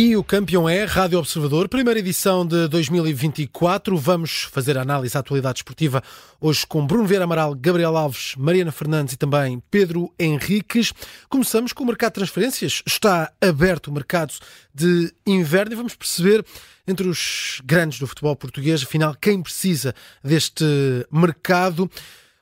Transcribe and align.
E 0.00 0.16
o 0.16 0.22
campeão 0.22 0.68
é 0.68 0.84
Rádio 0.84 1.18
Observador, 1.18 1.68
primeira 1.68 1.98
edição 1.98 2.46
de 2.46 2.68
2024. 2.68 3.96
Vamos 3.98 4.42
fazer 4.42 4.78
a 4.78 4.82
análise 4.82 5.16
à 5.16 5.20
atualidade 5.20 5.58
esportiva 5.58 6.00
hoje 6.40 6.64
com 6.64 6.86
Bruno 6.86 7.04
Vieira 7.04 7.24
Amaral, 7.24 7.52
Gabriel 7.52 7.96
Alves, 7.96 8.36
Mariana 8.36 8.70
Fernandes 8.70 9.14
e 9.14 9.16
também 9.16 9.60
Pedro 9.72 10.14
Henriques. 10.16 10.92
Começamos 11.28 11.72
com 11.72 11.82
o 11.82 11.86
mercado 11.88 12.10
de 12.10 12.14
transferências. 12.14 12.80
Está 12.86 13.32
aberto 13.40 13.88
o 13.88 13.92
mercado 13.92 14.32
de 14.72 15.12
inverno 15.26 15.72
e 15.72 15.74
vamos 15.76 15.96
perceber 15.96 16.46
entre 16.86 17.08
os 17.08 17.60
grandes 17.64 17.98
do 17.98 18.06
futebol 18.06 18.36
português, 18.36 18.84
afinal, 18.84 19.16
quem 19.20 19.42
precisa 19.42 19.92
deste 20.22 20.64
mercado. 21.10 21.90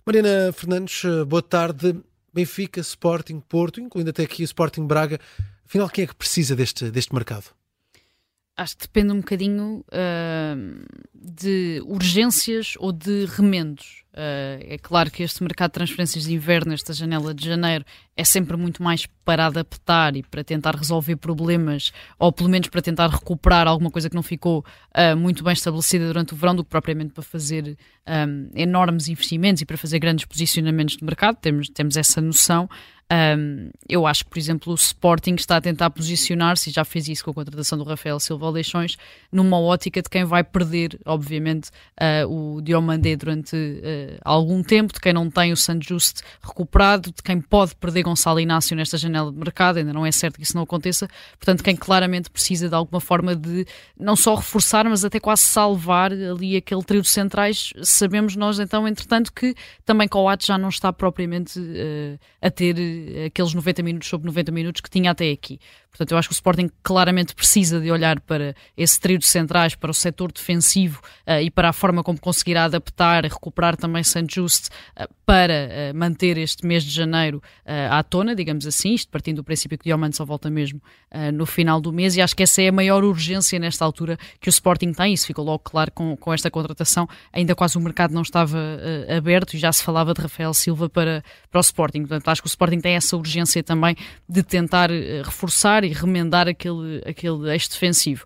Mariana 0.05 0.53
Fernandes, 0.53 1.05
boa 1.27 1.41
tarde. 1.41 1.99
Benfica, 2.35 2.83
Sporting, 2.83 3.41
Porto, 3.41 3.81
incluindo 3.81 4.11
até 4.11 4.25
aqui 4.25 4.43
o 4.43 4.45
Sporting 4.45 4.87
Braga. 4.87 5.19
Afinal, 5.67 5.91
quem 5.91 6.05
é 6.05 6.07
que 6.07 6.15
precisa 6.15 6.55
deste, 6.55 6.91
deste 6.91 7.13
mercado? 7.13 7.47
Acho 8.57 8.75
que 8.77 8.83
depende 8.87 9.13
um 9.13 9.19
bocadinho 9.19 9.85
uh, 9.93 10.87
de 11.13 11.83
urgências 11.85 12.73
ou 12.79 12.91
de 12.91 13.27
remendos. 13.27 14.07
Uh, 14.15 14.57
é 14.63 14.79
claro 14.81 15.11
que 15.11 15.23
este 15.23 15.43
mercado 15.43 15.73
de 15.73 15.75
transferências 15.75 16.25
de 16.25 16.33
inverno, 16.33 16.73
esta 16.73 16.95
janela 16.95 17.35
de 17.35 17.45
janeiro, 17.45 17.85
é 18.17 18.25
sempre 18.25 18.57
muito 18.57 18.83
mais 18.83 19.05
para 19.27 19.45
adaptar 19.45 20.17
e 20.17 20.23
para 20.23 20.43
tentar 20.43 20.75
resolver 20.75 21.17
problemas, 21.17 21.93
ou 22.19 22.33
pelo 22.33 22.49
menos 22.49 22.69
para 22.69 22.81
tentar 22.81 23.09
recuperar 23.09 23.69
alguma 23.69 23.91
coisa 23.91 24.09
que 24.09 24.17
não 24.17 24.23
ficou 24.23 24.65
uh, 24.97 25.15
muito 25.15 25.45
bem 25.45 25.53
estabelecida 25.53 26.07
durante 26.07 26.33
o 26.33 26.37
verão, 26.37 26.57
do 26.57 26.65
que 26.65 26.71
propriamente 26.71 27.13
para 27.13 27.23
fazer 27.23 27.77
um, 28.09 28.49
enormes 28.55 29.09
investimentos 29.09 29.61
e 29.61 29.67
para 29.67 29.77
fazer 29.77 29.99
grandes 29.99 30.25
posicionamentos 30.25 30.97
de 30.97 31.05
mercado. 31.05 31.37
Temos, 31.37 31.69
temos 31.69 31.95
essa 31.95 32.23
noção. 32.23 32.71
Um, 33.13 33.71
eu 33.89 34.05
acho 34.05 34.25
que, 34.25 34.31
por 34.31 34.39
exemplo, 34.39 34.73
o 34.73 34.75
Sporting 34.75 35.37
está 35.37 35.57
a 35.57 35.61
tentar 35.61 35.91
posicionar-se, 35.91 36.71
e 36.71 36.73
já 36.73 36.85
fez 36.85 37.09
isso 37.09 37.25
com 37.25 37.31
a 37.31 37.35
contratação 37.35 37.79
do 37.79 37.85
Rafael 37.85 38.19
Silva 38.19 38.47
Aleixões, 38.47 38.97
numa 39.31 39.61
ótica 39.61 40.03
de 40.03 40.09
quem 40.09 40.25
vai 40.25 40.43
perder, 40.43 40.99
obviamente, 41.05 41.71
uh, 42.01 42.29
o 42.29 42.61
Diomandé 42.61 43.15
durante 43.15 43.55
uh, 43.55 44.19
algum 44.25 44.61
tempo, 44.63 44.93
de 44.93 45.01
quem 45.01 45.13
não 45.13 45.31
tem 45.31 45.53
o 45.53 45.57
San 45.57 45.79
Just 45.81 46.23
recuperado, 46.43 47.13
de 47.13 47.23
quem 47.23 47.41
pode 47.41 47.77
perder 47.77 48.03
Gonçalo 48.03 48.41
Inácio 48.41 48.77
nesta 48.77 48.99
janela 48.99 49.31
de 49.31 49.39
mercado, 49.39 49.77
ainda 49.77 49.93
não 49.93 50.05
é 50.05 50.11
certo 50.11 50.37
que 50.37 50.43
isso 50.43 50.57
não 50.57 50.65
aconteça, 50.65 51.09
portanto, 51.39 51.63
quem 51.63 51.77
claramente 51.77 52.29
precisa 52.29 52.69
de 52.69 52.75
alguma 52.75 53.01
forma 53.01 53.37
de 53.37 53.65
não 53.97 54.17
só 54.17 54.35
reforçar, 54.35 54.85
mas 54.89 55.05
até 55.05 55.21
quase 55.21 55.43
salvar 55.43 56.13
ali 56.13 56.57
aquele 56.57 56.83
trio 56.83 57.03
de 57.03 57.09
centrais, 57.09 57.73
sabemos 57.83 58.35
nós 58.35 58.59
então, 58.59 58.87
entretanto, 58.89 59.33
que 59.33 59.55
também 59.85 60.09
Coates 60.09 60.49
já 60.49 60.59
não 60.59 60.71
está 60.71 60.93
propriamente 60.93 61.61
uh, 61.61 62.19
a 62.43 62.51
ter 62.51 62.96
aqueles 63.27 63.55
90 63.55 63.83
minutos 63.83 64.09
sobre 64.09 64.27
90 64.27 64.53
minutos 64.53 64.81
que 64.81 64.91
tinha 64.91 65.11
até 65.11 65.31
aqui. 65.31 65.59
Portanto, 65.97 66.13
eu 66.13 66.19
acho 66.19 66.29
que 66.29 66.33
o 66.33 66.37
Sporting 66.37 66.71
claramente 66.83 67.35
precisa 67.35 67.81
de 67.81 67.91
olhar 67.91 68.21
para 68.21 68.55
esse 68.77 69.01
trio 69.01 69.19
de 69.19 69.27
centrais, 69.27 69.75
para 69.75 69.91
o 69.91 69.95
setor 69.95 70.31
defensivo 70.31 71.01
uh, 71.27 71.41
e 71.41 71.51
para 71.51 71.71
a 71.71 71.73
forma 71.73 72.03
como 72.03 72.21
conseguirá 72.21 72.65
adaptar 72.65 73.25
e 73.25 73.29
recuperar 73.29 73.77
também 73.77 74.05
St. 74.05 74.27
Just 74.31 74.69
uh, 74.69 75.09
para 75.25 75.69
uh, 75.93 75.97
manter 75.97 76.37
este 76.37 76.67
mês 76.67 76.85
de 76.85 76.91
janeiro 76.91 77.43
à 77.91 78.03
tona, 78.03 78.35
digamos 78.35 78.67
assim, 78.67 78.95
isto 78.95 79.11
partindo 79.11 79.37
do 79.37 79.45
princípio 79.45 79.77
que 79.77 79.83
o 79.83 79.87
Diamante 79.87 80.17
só 80.17 80.25
volta 80.25 80.49
mesmo 80.49 80.81
no 81.35 81.45
final 81.45 81.81
do 81.81 81.93
mês. 81.93 82.17
E 82.17 82.23
acho 82.23 82.37
que 82.37 82.45
essa 82.45 82.63
é 82.63 82.69
a 82.69 82.73
maior 82.73 83.03
urgência 83.03 83.59
nesta 83.59 83.85
altura 83.85 84.17
que 84.41 84.49
o 84.49 84.51
Sporting 84.51 84.93
tem, 84.93 85.13
isso 85.13 85.27
ficou 85.27 85.45
logo 85.45 85.59
claro 85.65 85.91
com, 85.91 86.17
com 86.17 86.33
esta 86.33 86.49
contratação, 86.49 87.09
ainda 87.33 87.57
quase 87.57 87.77
o 87.77 87.81
mercado 87.81 88.15
não 88.15 88.23
estava 88.23 88.59
aberto 89.17 89.55
e 89.55 89.59
já 89.59 89.73
se 89.73 89.83
falava 89.83 90.15
de 90.15 90.23
Rafael 90.23 90.55
Silva 90.55 90.89
para, 90.89 91.25
para 91.51 91.59
o 91.59 91.61
Sporting, 91.61 92.01
portanto 92.03 92.29
acho 92.29 92.43
que 92.43 92.47
o 92.47 92.51
Sporting 92.51 92.79
tem 92.79 92.95
essa 92.95 93.17
urgência 93.17 93.63
também 93.65 93.97
de 94.29 94.45
tentar 94.45 94.91
reforçar 95.25 95.85
e 95.87 95.93
remendar 95.93 96.49
aquele, 96.49 97.03
aquele 97.07 97.51
eixo 97.51 97.71
defensivo. 97.71 98.25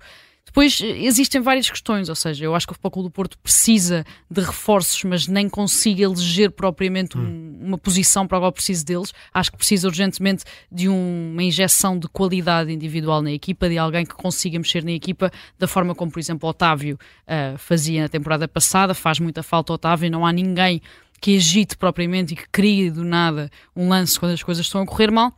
Depois 0.51 0.81
existem 0.81 1.41
várias 1.41 1.71
questões, 1.71 2.09
ou 2.09 2.15
seja, 2.17 2.45
eu 2.45 2.57
acho 2.57 2.67
que 2.67 2.73
o 2.73 2.75
Futebol 2.75 2.91
Clube 2.91 3.09
do 3.09 3.13
Porto 3.13 3.39
precisa 3.39 4.05
de 4.29 4.41
reforços, 4.41 5.05
mas 5.05 5.29
nem 5.29 5.49
consiga 5.49 6.03
eleger 6.03 6.51
propriamente 6.51 7.17
um, 7.17 7.21
hum. 7.21 7.59
uma 7.63 7.79
posição 7.79 8.27
para 8.27 8.39
a 8.39 8.41
qual 8.41 8.53
precisa 8.53 8.85
deles. 8.85 9.13
Acho 9.33 9.53
que 9.53 9.57
precisa 9.57 9.87
urgentemente 9.87 10.43
de 10.71 10.89
um, 10.89 11.31
uma 11.33 11.43
injeção 11.45 11.97
de 11.97 12.09
qualidade 12.09 12.73
individual 12.73 13.23
na 13.23 13.31
equipa, 13.31 13.69
de 13.69 13.79
alguém 13.79 14.05
que 14.05 14.15
consiga 14.15 14.59
mexer 14.59 14.83
na 14.83 14.91
equipa 14.91 15.31
da 15.57 15.69
forma 15.69 15.95
como, 15.95 16.11
por 16.11 16.19
exemplo, 16.19 16.49
Otávio 16.49 16.99
uh, 17.29 17.57
fazia 17.57 18.03
na 18.03 18.09
temporada 18.09 18.49
passada. 18.49 18.93
Faz 18.93 19.21
muita 19.21 19.45
falta 19.45 19.73
Otávio, 19.73 20.11
não 20.11 20.27
há 20.27 20.33
ninguém 20.33 20.83
que 21.21 21.37
agite 21.37 21.77
propriamente 21.77 22.33
e 22.35 22.37
que 22.37 22.49
crie 22.51 22.91
do 22.91 23.05
nada 23.05 23.49
um 23.77 23.89
lance 23.89 24.19
quando 24.19 24.33
as 24.33 24.43
coisas 24.43 24.67
estão 24.67 24.83
a 24.83 24.87
correr 24.87 25.13
mal. 25.13 25.33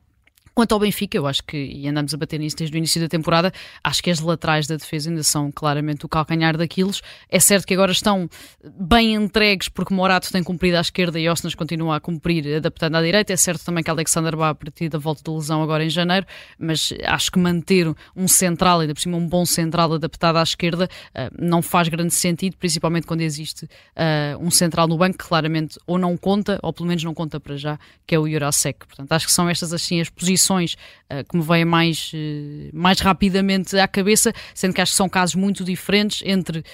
Quanto 0.54 0.72
ao 0.72 0.78
Benfica, 0.78 1.16
eu 1.16 1.26
acho 1.26 1.42
que, 1.44 1.56
e 1.56 1.88
andamos 1.88 2.12
a 2.12 2.16
bater 2.18 2.38
nisso 2.38 2.56
desde 2.56 2.76
o 2.76 2.78
início 2.78 3.00
da 3.00 3.08
temporada, 3.08 3.50
acho 3.82 4.02
que 4.02 4.10
as 4.10 4.20
laterais 4.20 4.66
da 4.66 4.76
defesa 4.76 5.08
ainda 5.08 5.22
são 5.22 5.50
claramente 5.50 6.04
o 6.04 6.08
calcanhar 6.08 6.58
daqueles. 6.58 7.00
É 7.30 7.40
certo 7.40 7.66
que 7.66 7.72
agora 7.72 7.90
estão 7.90 8.28
bem 8.62 9.14
entregues 9.14 9.70
porque 9.70 9.94
Morato 9.94 10.30
tem 10.30 10.42
cumprido 10.42 10.76
à 10.76 10.80
esquerda 10.82 11.18
e 11.18 11.26
Osnas 11.26 11.54
continua 11.54 11.96
a 11.96 12.00
cumprir 12.00 12.56
adaptando 12.56 12.96
à 12.96 13.02
direita. 13.02 13.32
É 13.32 13.36
certo 13.36 13.64
também 13.64 13.82
que 13.82 13.90
Alexander 13.90 14.36
Bá 14.36 14.50
a 14.50 14.54
partir 14.54 14.90
da 14.90 14.98
volta 14.98 15.22
da 15.24 15.32
lesão 15.32 15.62
agora 15.62 15.84
em 15.84 15.90
janeiro, 15.90 16.26
mas 16.58 16.92
acho 17.04 17.32
que 17.32 17.38
manter 17.38 17.90
um 18.14 18.28
central, 18.28 18.80
ainda 18.80 18.92
por 18.92 19.00
cima 19.00 19.16
um 19.16 19.26
bom 19.26 19.46
central 19.46 19.94
adaptado 19.94 20.36
à 20.36 20.42
esquerda, 20.42 20.86
eh, 21.14 21.30
não 21.38 21.62
faz 21.62 21.88
grande 21.88 22.12
sentido, 22.12 22.58
principalmente 22.58 23.06
quando 23.06 23.22
existe 23.22 23.64
uh, 23.64 24.38
um 24.38 24.50
central 24.50 24.86
no 24.86 24.98
banco 24.98 25.16
que 25.16 25.24
claramente 25.24 25.78
ou 25.86 25.98
não 25.98 26.16
conta, 26.16 26.58
ou 26.62 26.72
pelo 26.72 26.88
menos 26.88 27.02
não 27.04 27.14
conta 27.14 27.40
para 27.40 27.56
já, 27.56 27.78
que 28.06 28.14
é 28.14 28.18
o 28.18 28.28
Jurasek. 28.28 28.86
Portanto, 28.86 29.12
acho 29.12 29.26
que 29.26 29.32
são 29.32 29.48
estas 29.48 29.72
assim 29.72 30.00
as 30.00 30.10
posições 30.10 30.41
posições 30.42 30.74
uh, 30.74 31.24
que 31.28 31.36
me 31.36 31.42
vêm 31.42 31.64
mais, 31.64 32.12
uh, 32.12 32.70
mais 32.72 33.00
rapidamente 33.00 33.78
à 33.78 33.86
cabeça, 33.86 34.32
sendo 34.54 34.74
que 34.74 34.80
acho 34.80 34.92
que 34.92 34.96
são 34.96 35.08
casos 35.08 35.34
muito 35.34 35.64
diferentes 35.64 36.22
entre 36.24 36.58
uh, 36.58 36.64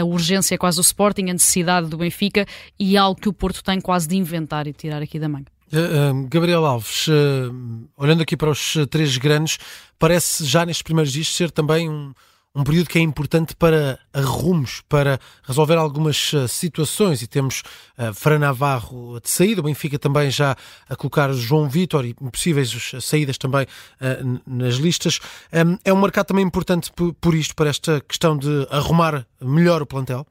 a 0.00 0.04
urgência 0.04 0.56
quase 0.56 0.76
do 0.76 0.82
Sporting, 0.82 1.30
a 1.30 1.32
necessidade 1.32 1.88
do 1.88 1.98
Benfica 1.98 2.46
e 2.78 2.96
algo 2.96 3.20
que 3.20 3.28
o 3.28 3.32
Porto 3.32 3.62
tem 3.62 3.80
quase 3.80 4.08
de 4.08 4.16
inventar 4.16 4.66
e 4.66 4.72
tirar 4.72 5.02
aqui 5.02 5.18
da 5.18 5.28
manga. 5.28 5.46
Gabriel 6.30 6.64
Alves, 6.64 7.08
olhando 7.94 8.22
aqui 8.22 8.34
para 8.38 8.48
os 8.48 8.74
três 8.88 9.18
grandes, 9.18 9.58
parece 9.98 10.42
já 10.46 10.64
nestes 10.64 10.82
primeiros 10.82 11.12
dias 11.12 11.28
ser 11.28 11.50
também 11.50 11.90
um, 11.90 12.14
um 12.54 12.64
período 12.64 12.88
que 12.88 12.98
é 12.98 13.02
importante 13.02 13.54
para 13.54 13.98
arrumos, 14.12 14.82
para 14.88 15.18
resolver 15.44 15.76
algumas 15.76 16.32
uh, 16.32 16.48
situações. 16.48 17.22
E 17.22 17.28
temos 17.28 17.62
uh, 17.98 18.12
Fran 18.14 18.38
Navarro 18.38 19.20
de 19.20 19.28
saída, 19.28 19.60
o 19.60 19.64
Benfica 19.64 19.98
também 19.98 20.30
já 20.30 20.56
a 20.88 20.96
colocar 20.96 21.32
João 21.32 21.68
Vitor 21.68 22.04
e 22.04 22.14
possíveis 22.14 22.70
saídas 23.00 23.38
também 23.38 23.64
uh, 23.64 24.40
nas 24.46 24.74
listas. 24.74 25.20
Um, 25.52 25.78
é 25.84 25.92
um 25.92 26.00
mercado 26.00 26.26
também 26.26 26.44
importante 26.44 26.92
por, 26.92 27.14
por, 27.14 27.34
isto, 27.34 27.54
para 27.54 27.68
esta 27.68 28.00
questão 28.00 28.36
de 28.36 28.66
arrumar 28.70 29.26
melhor 29.40 29.82
o 29.82 29.86
plantel? 29.86 30.26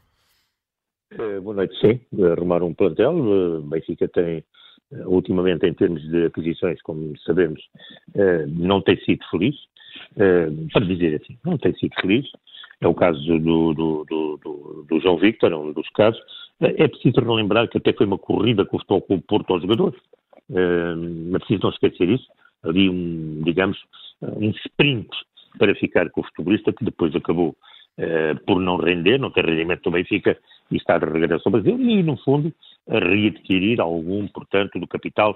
boa 1.42 1.56
noite, 1.56 1.74
sim. 1.80 2.02
Arrumar 2.22 2.62
um 2.62 2.74
plantel. 2.74 3.14
O 3.16 3.62
Benfica 3.62 4.10
tem 4.10 4.44
ultimamente, 5.06 5.66
em 5.66 5.74
termos 5.74 6.02
de 6.10 6.26
aquisições, 6.26 6.82
como 6.82 7.18
sabemos, 7.20 7.62
não 8.50 8.82
tem 8.82 8.98
sido 9.06 9.24
feliz. 9.32 9.56
Uh, 10.18 10.68
para 10.74 10.84
dizer 10.84 11.22
assim, 11.22 11.38
não 11.46 11.60
tem 11.60 11.74
sido 11.76 11.94
feliz. 12.02 12.26
É 12.82 12.88
o 12.88 12.94
caso 12.94 13.20
do, 13.40 13.74
do, 13.74 14.06
do, 14.06 14.86
do 14.90 15.00
João 15.00 15.18
Victor, 15.18 15.52
é 15.52 15.56
um 15.56 15.72
dos 15.72 15.88
casos. 15.90 16.20
Uh, 16.60 16.74
é 16.76 16.88
preciso 16.88 17.22
relembrar 17.22 17.70
que 17.70 17.78
até 17.78 17.94
foi 17.94 18.08
uma 18.08 18.18
corrida 18.18 18.66
com 18.66 18.78
o 18.78 19.22
Porto 19.22 19.54
aos 19.54 19.62
jogadores. 19.62 20.00
Uh, 20.50 21.36
é 21.36 21.40
preciso 21.40 21.62
não 21.64 21.70
esquecer 21.70 22.10
isso. 22.10 22.26
Ali, 22.64 22.90
um, 22.90 23.44
digamos, 23.46 23.78
um 24.22 24.50
sprint 24.50 25.08
para 25.60 25.76
ficar 25.76 26.10
com 26.10 26.22
o 26.22 26.24
futebolista 26.24 26.74
que 26.74 26.84
depois 26.84 27.16
acabou 27.16 27.56
por 28.46 28.62
não 28.62 28.78
render, 28.78 29.18
não 29.18 29.32
ter 29.32 29.44
rendimento 29.44 29.82
do 29.82 29.92
Benfica 29.92 30.38
e 30.70 30.78
está 30.78 31.00
de 31.00 31.06
regresso 31.06 31.44
ao 31.48 31.52
Brasil 31.52 31.80
e, 31.80 32.04
no 32.04 32.16
fundo, 32.18 32.54
readquirir 32.88 33.82
algum, 33.82 34.28
portanto, 34.28 34.80
do 34.80 34.86
capital 34.86 35.36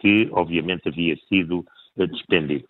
que, 0.00 0.28
obviamente, 0.32 0.88
havia 0.88 1.16
sido 1.28 1.64
despendido. 2.10 2.64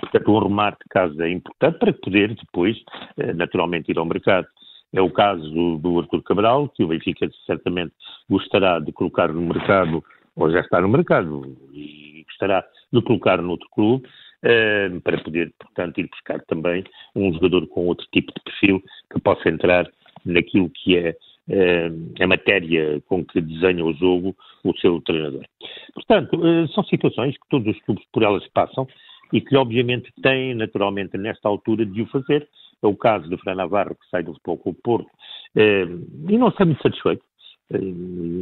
Portanto, 0.00 0.30
um 0.30 0.38
remate 0.38 0.78
de 0.78 0.88
casos 0.88 1.18
é 1.20 1.30
importante 1.30 1.78
para 1.78 1.92
poder 1.92 2.34
depois, 2.34 2.76
eh, 3.18 3.32
naturalmente, 3.32 3.90
ir 3.90 3.98
ao 3.98 4.04
mercado. 4.04 4.46
É 4.92 5.00
o 5.00 5.10
caso 5.10 5.78
do 5.78 6.00
Artur 6.00 6.22
Cabral, 6.22 6.68
que 6.68 6.84
o 6.84 6.88
Benfica 6.88 7.28
certamente 7.46 7.92
gostará 8.28 8.78
de 8.78 8.92
colocar 8.92 9.32
no 9.32 9.40
mercado, 9.40 10.04
ou 10.36 10.50
já 10.50 10.60
está 10.60 10.80
no 10.80 10.88
mercado, 10.88 11.56
e 11.72 12.24
gostará 12.28 12.64
de 12.92 13.02
colocar 13.02 13.40
noutro 13.42 13.68
clube, 13.70 14.08
eh, 14.42 14.90
para 15.02 15.18
poder, 15.18 15.52
portanto, 15.58 15.98
ir 15.98 16.08
buscar 16.08 16.40
também 16.46 16.84
um 17.14 17.32
jogador 17.32 17.66
com 17.68 17.86
outro 17.86 18.06
tipo 18.12 18.32
de 18.32 18.42
perfil 18.42 18.82
que 19.12 19.20
possa 19.20 19.48
entrar 19.48 19.90
naquilo 20.24 20.70
que 20.70 20.96
é 20.96 21.16
eh, 21.48 21.90
a 22.20 22.26
matéria 22.26 23.00
com 23.06 23.24
que 23.24 23.40
desenha 23.40 23.84
o 23.84 23.92
jogo 23.94 24.34
o 24.64 24.76
seu 24.78 25.00
treinador. 25.02 25.44
Portanto, 25.92 26.40
são 26.74 26.82
situações 26.84 27.34
que 27.34 27.48
todos 27.50 27.74
os 27.74 27.82
clubes 27.82 28.04
por 28.12 28.22
elas 28.22 28.46
passam 28.48 28.86
e 29.32 29.40
que 29.40 29.56
obviamente 29.56 30.12
tem 30.22 30.54
naturalmente 30.54 31.16
nesta 31.16 31.48
altura 31.48 31.84
de 31.84 32.02
o 32.02 32.06
fazer. 32.06 32.48
É 32.82 32.86
o 32.86 32.96
caso 32.96 33.28
de 33.28 33.36
Fran 33.38 33.54
Navarro, 33.54 33.94
que 33.94 34.08
sai 34.10 34.22
do 34.22 34.34
Futebol 34.34 34.60
o 34.64 34.74
Porto, 34.74 35.10
eh, 35.56 35.86
e 36.28 36.36
não 36.36 36.48
está 36.48 36.64
muito 36.64 36.82
satisfeito. 36.82 37.24
Eh, 37.72 37.78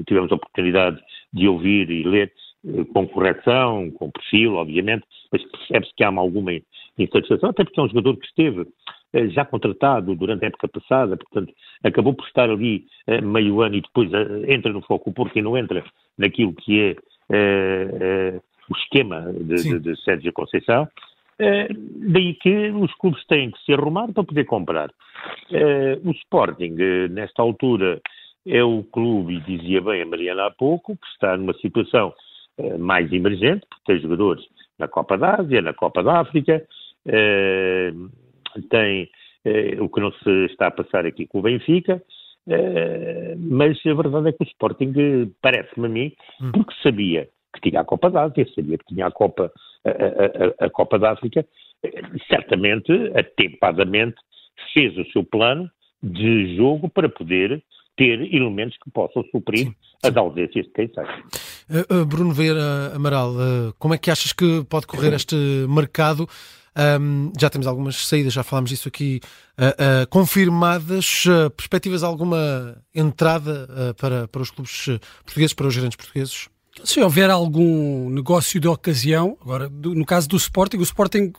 tivemos 0.06 0.32
a 0.32 0.34
oportunidade 0.34 1.00
de 1.32 1.46
ouvir 1.46 1.88
e 1.90 2.02
ler 2.02 2.32
eh, 2.66 2.84
com 2.92 3.06
correção, 3.06 3.90
com 3.92 4.10
perfil, 4.10 4.54
obviamente, 4.54 5.04
mas 5.30 5.42
percebe-se 5.44 5.94
que 5.94 6.02
há 6.02 6.08
alguma 6.08 6.52
insatisfação, 6.98 7.50
até 7.50 7.64
porque 7.64 7.78
é 7.78 7.82
um 7.82 7.88
jogador 7.88 8.16
que 8.16 8.26
esteve 8.26 8.66
eh, 9.12 9.28
já 9.28 9.44
contratado 9.44 10.14
durante 10.14 10.44
a 10.44 10.48
época 10.48 10.68
passada, 10.68 11.16
portanto, 11.16 11.52
acabou 11.84 12.14
por 12.14 12.26
estar 12.26 12.48
ali 12.48 12.86
eh, 13.06 13.20
meio 13.20 13.60
ano 13.60 13.76
e 13.76 13.82
depois 13.82 14.10
eh, 14.12 14.54
entra 14.54 14.72
no 14.72 14.80
foco 14.82 15.12
porque 15.12 15.42
não 15.42 15.56
entra 15.56 15.84
naquilo 16.16 16.54
que 16.54 16.80
é 16.80 18.40
o 18.72 18.78
esquema 18.78 19.32
de, 19.32 19.62
de, 19.62 19.78
de 19.78 20.02
Sérgio 20.02 20.32
Conceição. 20.32 20.88
daí 21.38 22.34
que 22.34 22.70
os 22.70 22.92
clubes 22.94 23.24
têm 23.26 23.50
que 23.50 23.62
se 23.64 23.72
arrumar 23.72 24.12
para 24.12 24.24
poder 24.24 24.44
comprar. 24.44 24.90
o 26.04 26.10
Sporting, 26.12 26.74
nesta 27.10 27.42
altura, 27.42 28.00
é 28.46 28.62
o 28.62 28.82
clube, 28.84 29.34
e 29.34 29.40
dizia 29.40 29.80
bem 29.80 30.02
a 30.02 30.06
Mariana 30.06 30.46
há 30.46 30.50
pouco, 30.50 30.96
que 30.96 31.06
está 31.08 31.36
numa 31.36 31.54
situação 31.54 32.12
mais 32.78 33.12
emergente, 33.12 33.66
porque 33.68 33.84
tem 33.86 34.00
jogadores 34.00 34.44
na 34.78 34.88
Copa 34.88 35.16
da 35.16 35.36
Ásia, 35.36 35.62
na 35.62 35.72
Copa 35.72 36.02
da 36.02 36.20
África, 36.20 36.64
tem 38.70 39.08
eh, 39.44 39.76
o 39.80 39.88
que 39.88 40.00
não 40.00 40.12
se 40.12 40.46
está 40.46 40.68
a 40.68 40.70
passar 40.70 41.06
aqui 41.06 41.26
com 41.26 41.40
o 41.40 41.42
Benfica, 41.42 42.02
eh, 42.48 43.34
mas 43.36 43.78
a 43.86 43.94
verdade 43.94 44.28
é 44.28 44.32
que 44.32 44.44
o 44.44 44.46
Sporting, 44.46 44.92
parece-me 45.40 45.86
a 45.86 45.88
mim, 45.88 46.12
hum. 46.40 46.52
porque 46.52 46.74
sabia 46.82 47.28
que 47.52 47.68
tinha 47.68 47.80
a 47.80 47.84
Copa 47.84 48.10
da 48.10 48.24
Ásia, 48.24 48.46
sabia 48.54 48.78
que 48.78 48.86
tinha 48.86 49.06
a 49.06 49.10
Copa, 49.10 49.52
a, 49.84 49.90
a, 49.90 50.66
a 50.66 50.70
Copa 50.70 50.98
da 50.98 51.12
África, 51.12 51.46
eh, 51.82 52.02
certamente, 52.28 52.92
atempadamente, 53.14 54.16
fez 54.72 54.96
o 54.96 55.04
seu 55.12 55.24
plano 55.24 55.70
de 56.02 56.56
jogo 56.56 56.88
para 56.88 57.08
poder 57.08 57.62
ter 57.96 58.34
elementos 58.34 58.76
que 58.82 58.90
possam 58.90 59.22
suprir 59.30 59.66
sim, 59.66 59.70
sim. 59.70 60.08
as 60.08 60.16
ausências 60.16 60.66
de 60.66 60.72
quem 60.72 60.90
sai. 60.92 61.04
Uh, 61.68 62.02
uh, 62.02 62.06
Bruno 62.06 62.32
Veira 62.32 62.92
Amaral, 62.94 63.32
uh, 63.32 63.74
como 63.78 63.94
é 63.94 63.98
que 63.98 64.10
achas 64.10 64.32
que 64.32 64.64
pode 64.64 64.86
correr 64.86 65.12
este 65.12 65.36
mercado? 65.68 66.28
Um, 66.74 67.30
já 67.38 67.50
temos 67.50 67.66
algumas 67.66 68.06
saídas, 68.06 68.32
já 68.32 68.42
falámos 68.42 68.70
disso 68.70 68.88
aqui, 68.88 69.20
confirmadas. 70.08 71.24
Perspectivas 71.54 72.02
alguma 72.02 72.82
entrada 72.94 73.94
para, 73.98 74.26
para 74.26 74.40
os 74.40 74.50
clubes 74.50 74.86
portugueses, 75.22 75.52
para 75.52 75.66
os 75.66 75.74
gerentes 75.74 75.96
portugueses? 75.96 76.48
Se 76.84 77.00
houver 77.00 77.30
algum 77.30 78.08
negócio 78.10 78.58
de 78.58 78.66
ocasião, 78.66 79.36
agora, 79.40 79.68
do, 79.68 79.94
no 79.94 80.04
caso 80.04 80.28
do 80.28 80.36
Sporting, 80.36 80.78
o 80.78 80.82
Sporting, 80.82 81.32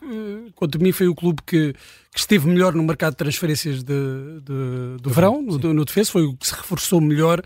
quanto 0.55 0.77
a 0.77 0.81
mim, 0.81 0.91
foi 0.91 1.07
o 1.07 1.15
clube 1.15 1.41
que, 1.45 1.73
que 2.11 2.19
esteve 2.19 2.47
melhor 2.47 2.73
no 2.73 2.83
mercado 2.83 3.13
de 3.13 3.17
transferências 3.17 3.83
de, 3.83 4.39
de, 4.41 5.01
do 5.01 5.09
verão, 5.09 5.41
no, 5.41 5.57
no 5.57 5.85
defesa, 5.85 6.11
foi 6.11 6.23
o 6.23 6.35
que 6.35 6.47
se 6.47 6.53
reforçou 6.53 7.01
melhor. 7.01 7.41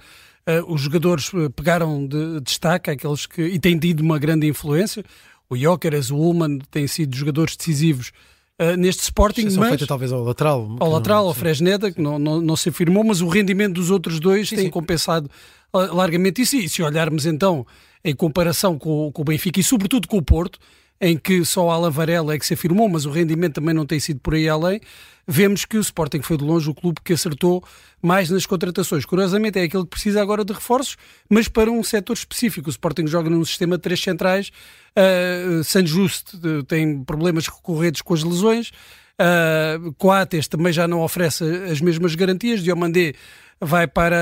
Uh, 0.48 0.74
os 0.74 0.82
jogadores 0.82 1.32
pegaram 1.56 2.06
de 2.06 2.40
destaque, 2.42 2.92
aqueles 2.92 3.26
que. 3.26 3.42
e 3.42 3.60
têm 3.60 3.78
tido 3.78 4.02
uma 4.02 4.18
grande 4.18 4.48
influência 4.48 5.04
o 5.50 5.56
Jóqueres, 5.56 6.12
o 6.12 6.18
Ullman 6.18 6.60
têm 6.70 6.88
sido 6.88 7.16
jogadores 7.16 7.56
decisivos 7.56 8.12
uh, 8.60 8.76
neste 8.78 9.04
Sporting. 9.04 9.42
Exceção 9.42 9.62
mas, 9.62 9.70
feita 9.70 9.88
talvez 9.88 10.12
ao 10.12 10.24
lateral. 10.24 10.76
Ao 10.80 10.92
lateral, 10.92 11.22
não, 11.22 11.28
ao 11.30 11.34
Fresneda, 11.34 11.92
que 11.92 12.02
não, 12.02 12.20
não, 12.20 12.42
não, 12.42 12.56
se 12.56 12.70
afirmou, 12.70 13.04
mas 13.04 13.22
o 13.22 13.28
rendimento 13.28 13.76
dos 13.76 13.90
outros 13.90 14.20
dois 14.20 14.50
sim, 14.50 14.56
tem 14.56 14.66
sim. 14.66 14.72
compensado 14.72 15.30
largamente 15.74 16.42
isso. 16.42 16.56
E 16.56 16.70
se 16.70 16.82
olharmos 16.82 17.26
então 17.26 17.66
em 18.04 18.16
comparação 18.16 18.78
com, 18.78 19.12
com 19.12 19.22
o 19.22 19.26
Benfica 19.26 19.60
e 19.60 19.64
sobretudo 19.64 20.08
com 20.08 20.18
o 20.18 20.22
Porto, 20.22 20.60
em 21.00 21.18
que 21.18 21.44
só 21.46 21.70
Alan 21.70 21.92
Varela 21.92 22.34
é 22.34 22.40
que 22.40 22.46
se 22.46 22.54
afirmou, 22.54 22.90
mas 22.90 23.06
o 23.06 23.12
rendimento 23.12 23.56
também 23.56 23.74
não 23.74 23.86
tem 23.86 24.00
sido 24.00 24.20
por 24.20 24.34
aí 24.34 24.50
além, 24.50 24.80
vemos 25.28 25.66
que 25.66 25.78
o 25.78 25.82
Sporting 25.82 26.22
foi 26.22 26.38
de 26.38 26.44
longe 26.44 26.70
o 26.70 26.74
clube 26.74 27.02
que 27.04 27.14
acertou 27.14 27.64
mais 28.02 28.30
nas 28.30 28.46
contratações. 28.46 29.06
Curiosamente 29.06 29.60
é 29.60 29.64
aquele 29.64 29.84
que 29.84 29.90
precisa 29.90 30.22
agora 30.22 30.44
de 30.44 30.54
reforços, 30.54 30.98
mas 31.30 31.48
para 31.48 31.70
um 31.70 31.84
setor 31.84 32.14
específico. 32.14 32.68
O 32.68 32.72
Sporting 32.72 33.06
joga 33.08 33.30
num 33.30 33.44
sistema 33.46 33.78
de 33.78 33.84
três 33.84 34.02
centrais, 34.02 34.52
uh, 34.98 35.64
San 35.64 35.86
Just 35.86 36.34
uh, 36.34 36.64
tem 36.64 37.04
problemas 37.04 37.48
recorrentes 37.48 38.02
com 38.02 38.14
as 38.14 38.24
lesões, 38.24 38.72
uh, 39.20 39.94
Coates 39.98 40.48
também 40.48 40.74
já 40.74 40.88
não 40.88 41.02
oferece 41.02 41.44
as 41.44 41.82
mesmas 41.82 42.16
garantias, 42.16 42.64
Diomandé 42.64 43.14
vai 43.60 43.88
para 43.88 44.16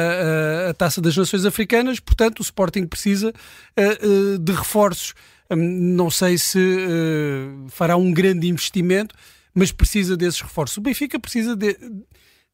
a, 0.67 0.69
a 0.69 0.73
Taça 0.73 1.01
das 1.01 1.15
Nações 1.15 1.45
Africanas, 1.45 1.99
portanto 1.99 2.39
o 2.39 2.43
Sporting 2.43 2.85
precisa 2.85 3.33
uh, 3.77 4.37
de 4.39 4.51
reforços 4.51 5.13
Hum, 5.51 5.95
não 5.95 6.09
sei 6.09 6.37
se 6.37 6.57
uh, 6.57 7.69
fará 7.69 7.95
um 7.95 8.11
grande 8.11 8.47
investimento, 8.47 9.15
mas 9.53 9.71
precisa 9.71 10.17
desses 10.17 10.41
reforços. 10.41 10.77
O 10.77 10.81
Benfica 10.81 11.19
precisa 11.19 11.55
de, 11.55 11.77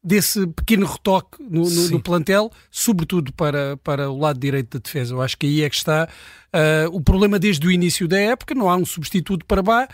desse 0.02 0.46
pequeno 0.48 0.86
retoque 0.86 1.42
no, 1.42 1.68
no, 1.68 1.90
no, 1.90 2.00
plantel, 2.00 2.50
sobretudo 2.70 3.32
para, 3.32 3.76
para 3.78 4.10
o 4.10 4.18
lado 4.18 4.38
direito 4.38 4.78
da 4.78 4.82
defesa. 4.82 5.14
Eu 5.14 5.22
acho 5.22 5.36
que 5.38 5.46
aí 5.46 5.62
é 5.62 5.70
que 5.70 5.76
está 5.76 6.08
uh, 6.54 6.94
o 6.94 7.00
problema 7.00 7.38
desde 7.38 7.66
o 7.66 7.70
início 7.70 8.06
da 8.06 8.18
época. 8.18 8.54
Não 8.54 8.68
há 8.68 8.76
um 8.76 8.84
substituto 8.84 9.46
para 9.46 9.62
Bá 9.62 9.88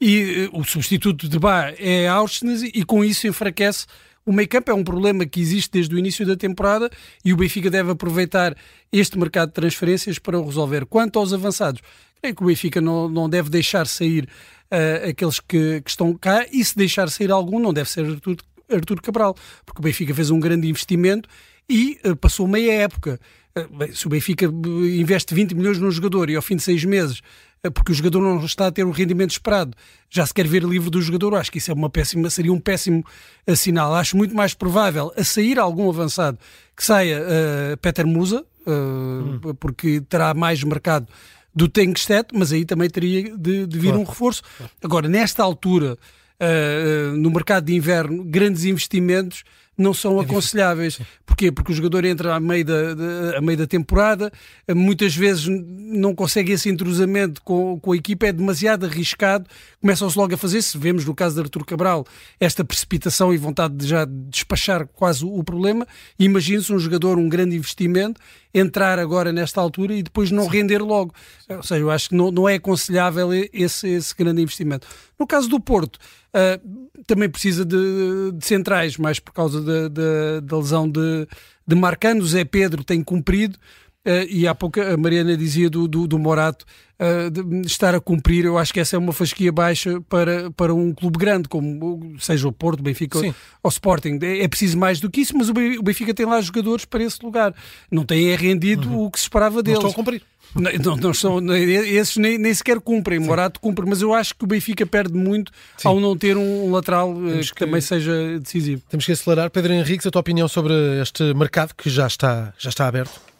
e 0.00 0.48
uh, 0.52 0.60
o 0.60 0.64
substituto 0.64 1.28
de 1.28 1.38
Bá 1.38 1.72
é 1.76 2.06
Auschwitz 2.08 2.62
e 2.62 2.84
com 2.84 3.04
isso 3.04 3.26
enfraquece 3.26 3.86
o 4.26 4.32
meio 4.32 4.48
campo 4.48 4.70
é 4.70 4.74
um 4.74 4.84
problema 4.84 5.26
que 5.26 5.40
existe 5.40 5.70
desde 5.72 5.94
o 5.94 5.98
início 5.98 6.26
da 6.26 6.36
temporada 6.36 6.90
e 7.24 7.32
o 7.32 7.36
Benfica 7.36 7.70
deve 7.70 7.90
aproveitar 7.90 8.56
este 8.90 9.18
mercado 9.18 9.48
de 9.48 9.54
transferências 9.54 10.18
para 10.18 10.38
o 10.38 10.46
resolver. 10.46 10.86
Quanto 10.86 11.18
aos 11.18 11.32
avançados, 11.32 11.82
creio 12.20 12.34
que 12.34 12.42
o 12.42 12.46
Benfica 12.46 12.80
não, 12.80 13.08
não 13.08 13.28
deve 13.28 13.50
deixar 13.50 13.86
sair 13.86 14.24
uh, 14.24 15.10
aqueles 15.10 15.40
que, 15.40 15.82
que, 15.82 15.90
estão 15.90 16.14
cá 16.14 16.46
e 16.50 16.64
se 16.64 16.76
deixar 16.76 17.10
sair 17.10 17.30
algum 17.30 17.58
não 17.58 17.72
deve 17.72 17.90
ser 17.90 18.06
Artur, 18.06 18.36
Artur 18.70 19.02
Cabral, 19.02 19.36
porque 19.66 19.80
o 19.80 19.82
Benfica 19.82 20.14
fez 20.14 20.30
um 20.30 20.40
grande 20.40 20.68
investimento 20.68 21.28
e 21.68 21.98
uh, 22.04 22.16
passou 22.16 22.48
meia 22.48 22.72
época. 22.72 23.20
Uh, 23.54 23.94
se 23.94 24.06
o 24.06 24.10
Benfica 24.10 24.46
investe 24.46 25.34
20 25.34 25.54
milhões 25.54 25.78
num 25.78 25.90
jogador 25.90 26.30
e 26.30 26.36
ao 26.36 26.42
fim 26.42 26.56
de 26.56 26.62
seis 26.62 26.82
meses 26.84 27.20
porque 27.70 27.92
o 27.92 27.94
jogador 27.94 28.20
não 28.20 28.44
está 28.44 28.66
a 28.66 28.72
ter 28.72 28.84
o 28.84 28.90
rendimento 28.90 29.30
esperado, 29.30 29.76
já 30.10 30.24
se 30.26 30.34
quer 30.34 30.46
ver 30.46 30.62
livre 30.62 30.90
do 30.90 31.00
jogador, 31.00 31.34
acho 31.34 31.50
que 31.50 31.58
isso 31.58 31.70
é 31.70 31.74
uma 31.74 31.88
péssima, 31.88 32.28
seria 32.30 32.52
um 32.52 32.60
péssimo 32.60 33.04
sinal. 33.56 33.94
Acho 33.94 34.16
muito 34.16 34.34
mais 34.34 34.54
provável 34.54 35.12
a 35.16 35.24
sair 35.24 35.58
algum 35.58 35.88
avançado 35.88 36.38
que 36.76 36.84
saia 36.84 37.20
uh, 37.20 37.76
Peter 37.78 38.06
Musa, 38.06 38.44
uh, 38.66 38.70
hum. 38.70 39.54
porque 39.58 40.00
terá 40.08 40.34
mais 40.34 40.62
mercado 40.62 41.06
do 41.54 41.68
Tenkstedt, 41.68 42.30
mas 42.34 42.52
aí 42.52 42.64
também 42.64 42.90
teria 42.90 43.36
de, 43.36 43.66
de 43.66 43.78
vir 43.78 43.88
claro. 43.88 44.00
um 44.00 44.04
reforço. 44.04 44.42
Agora, 44.82 45.08
nesta 45.08 45.42
altura, 45.42 45.96
uh, 46.40 47.16
no 47.16 47.30
mercado 47.30 47.66
de 47.66 47.74
inverno, 47.74 48.24
grandes 48.24 48.64
investimentos 48.64 49.44
não 49.76 49.92
são 49.92 50.20
é 50.20 50.24
aconselháveis. 50.24 51.00
Porquê? 51.26 51.50
Porque 51.50 51.72
o 51.72 51.74
jogador 51.74 52.04
entra 52.04 52.34
a 52.34 52.40
meio 52.40 52.64
da, 52.64 52.94
de, 52.94 53.36
a 53.36 53.40
meio 53.40 53.58
da 53.58 53.66
temporada, 53.66 54.32
muitas 54.74 55.14
vezes 55.14 55.46
não 55.48 56.14
consegue 56.14 56.52
esse 56.52 56.68
entrosamento 56.68 57.42
com, 57.42 57.78
com 57.80 57.92
a 57.92 57.96
equipa, 57.96 58.26
é 58.26 58.32
demasiado 58.32 58.86
arriscado, 58.86 59.46
começam-se 59.80 60.16
logo 60.16 60.34
a 60.34 60.38
fazer, 60.38 60.62
se 60.62 60.78
vemos 60.78 61.04
no 61.04 61.14
caso 61.14 61.34
de 61.34 61.40
Artur 61.42 61.64
Cabral, 61.64 62.06
esta 62.38 62.64
precipitação 62.64 63.34
e 63.34 63.36
vontade 63.36 63.74
de 63.74 63.86
já 63.86 64.04
despachar 64.04 64.86
quase 64.86 65.24
o, 65.24 65.42
problema, 65.42 65.86
imagine-se 66.18 66.72
um 66.72 66.78
jogador, 66.78 67.18
um 67.18 67.28
grande 67.28 67.56
investimento, 67.56 68.20
entrar 68.52 68.98
agora 68.98 69.32
nesta 69.32 69.60
altura 69.60 69.94
e 69.94 70.02
depois 70.02 70.30
não 70.30 70.44
Sim. 70.44 70.50
render 70.50 70.78
logo. 70.78 71.12
Ou 71.48 71.62
seja, 71.62 71.80
eu 71.80 71.90
acho 71.90 72.08
que 72.08 72.14
não, 72.14 72.30
não 72.30 72.48
é 72.48 72.54
aconselhável 72.54 73.30
esse, 73.52 73.88
esse 73.88 74.14
grande 74.14 74.40
investimento. 74.40 74.86
No 75.18 75.26
caso 75.26 75.48
do 75.48 75.58
Porto, 75.58 75.98
uh, 76.34 76.84
também 77.06 77.28
precisa 77.28 77.64
de, 77.64 78.32
de, 78.32 78.44
centrais, 78.44 78.96
mais 78.96 79.18
por 79.18 79.32
causa 79.32 79.60
da, 79.60 80.40
da, 80.40 80.56
lesão 80.56 80.88
de, 80.88 81.26
de 81.66 81.74
Marcano. 81.74 82.24
Zé 82.26 82.44
Pedro 82.44 82.82
tem 82.82 83.02
cumprido. 83.02 83.58
Uh, 84.06 84.28
e 84.28 84.46
há 84.46 84.54
pouco 84.54 84.80
a 84.80 84.96
Mariana 84.98 85.34
dizia 85.34 85.70
do, 85.70 85.88
do, 85.88 86.06
do 86.06 86.18
Morato 86.18 86.66
uh, 87.00 87.62
estar 87.64 87.94
a 87.94 88.00
cumprir, 88.00 88.44
eu 88.44 88.58
acho 88.58 88.72
que 88.72 88.78
essa 88.78 88.96
é 88.96 88.98
uma 88.98 89.14
fasquia 89.14 89.50
baixa 89.50 89.98
para, 90.02 90.50
para 90.50 90.74
um 90.74 90.92
clube 90.92 91.18
grande, 91.18 91.48
como 91.48 92.14
seja 92.18 92.46
o 92.46 92.52
Porto, 92.52 92.80
o 92.80 92.82
Benfica 92.82 93.18
Sim. 93.18 93.28
ou 93.28 93.34
o 93.62 93.68
Sporting. 93.68 94.18
É, 94.22 94.42
é, 94.42 94.48
preciso 94.48 94.76
mais 94.76 95.00
do 95.00 95.10
que 95.10 95.22
isso, 95.22 95.36
mas 95.36 95.48
o 95.48 95.54
Benfica 95.82 96.12
tem 96.12 96.26
lá 96.26 96.40
jogadores 96.40 96.84
para 96.84 97.02
esse 97.02 97.18
lugar. 97.22 97.54
Não 97.90 98.04
tem 98.04 98.34
rendido 98.36 98.90
uhum. 98.90 99.04
o 99.04 99.10
que 99.10 99.18
se 99.18 99.24
esperava 99.24 99.62
deles. 99.62 99.80
Não 99.80 99.88
estão 99.88 100.02
a 100.02 100.04
cumprir. 100.04 100.22
Não, 100.54 100.70
não, 100.72 100.96
não 100.96 101.14
são, 101.14 101.40
esses 101.56 102.16
nem, 102.16 102.38
nem 102.38 102.54
sequer 102.54 102.78
cumprem, 102.78 103.18
Sim. 103.18 103.26
Morato 103.26 103.58
cumpre, 103.58 103.84
mas 103.88 104.02
eu 104.02 104.14
acho 104.14 104.36
que 104.36 104.44
o 104.44 104.46
Benfica 104.46 104.86
perde 104.86 105.14
muito 105.14 105.50
Sim. 105.76 105.88
ao 105.88 105.98
não 105.98 106.16
ter 106.16 106.36
um 106.36 106.70
lateral 106.70 107.12
eh, 107.28 107.40
que, 107.40 107.54
que, 107.54 107.54
também 107.56 107.80
seja 107.80 108.38
decisivo. 108.38 108.82
Temos 108.88 109.04
que 109.04 109.12
acelerar. 109.12 109.50
Pedro 109.50 109.72
Henrique, 109.72 110.06
a 110.06 110.10
tua 110.10 110.20
opinião 110.20 110.46
sobre 110.46 110.74
este 111.00 111.34
mercado 111.34 111.74
que 111.74 111.90
já 111.90 112.06
está, 112.06 112.52
já 112.56 112.68
está 112.68 112.86
aberto? 112.86 113.33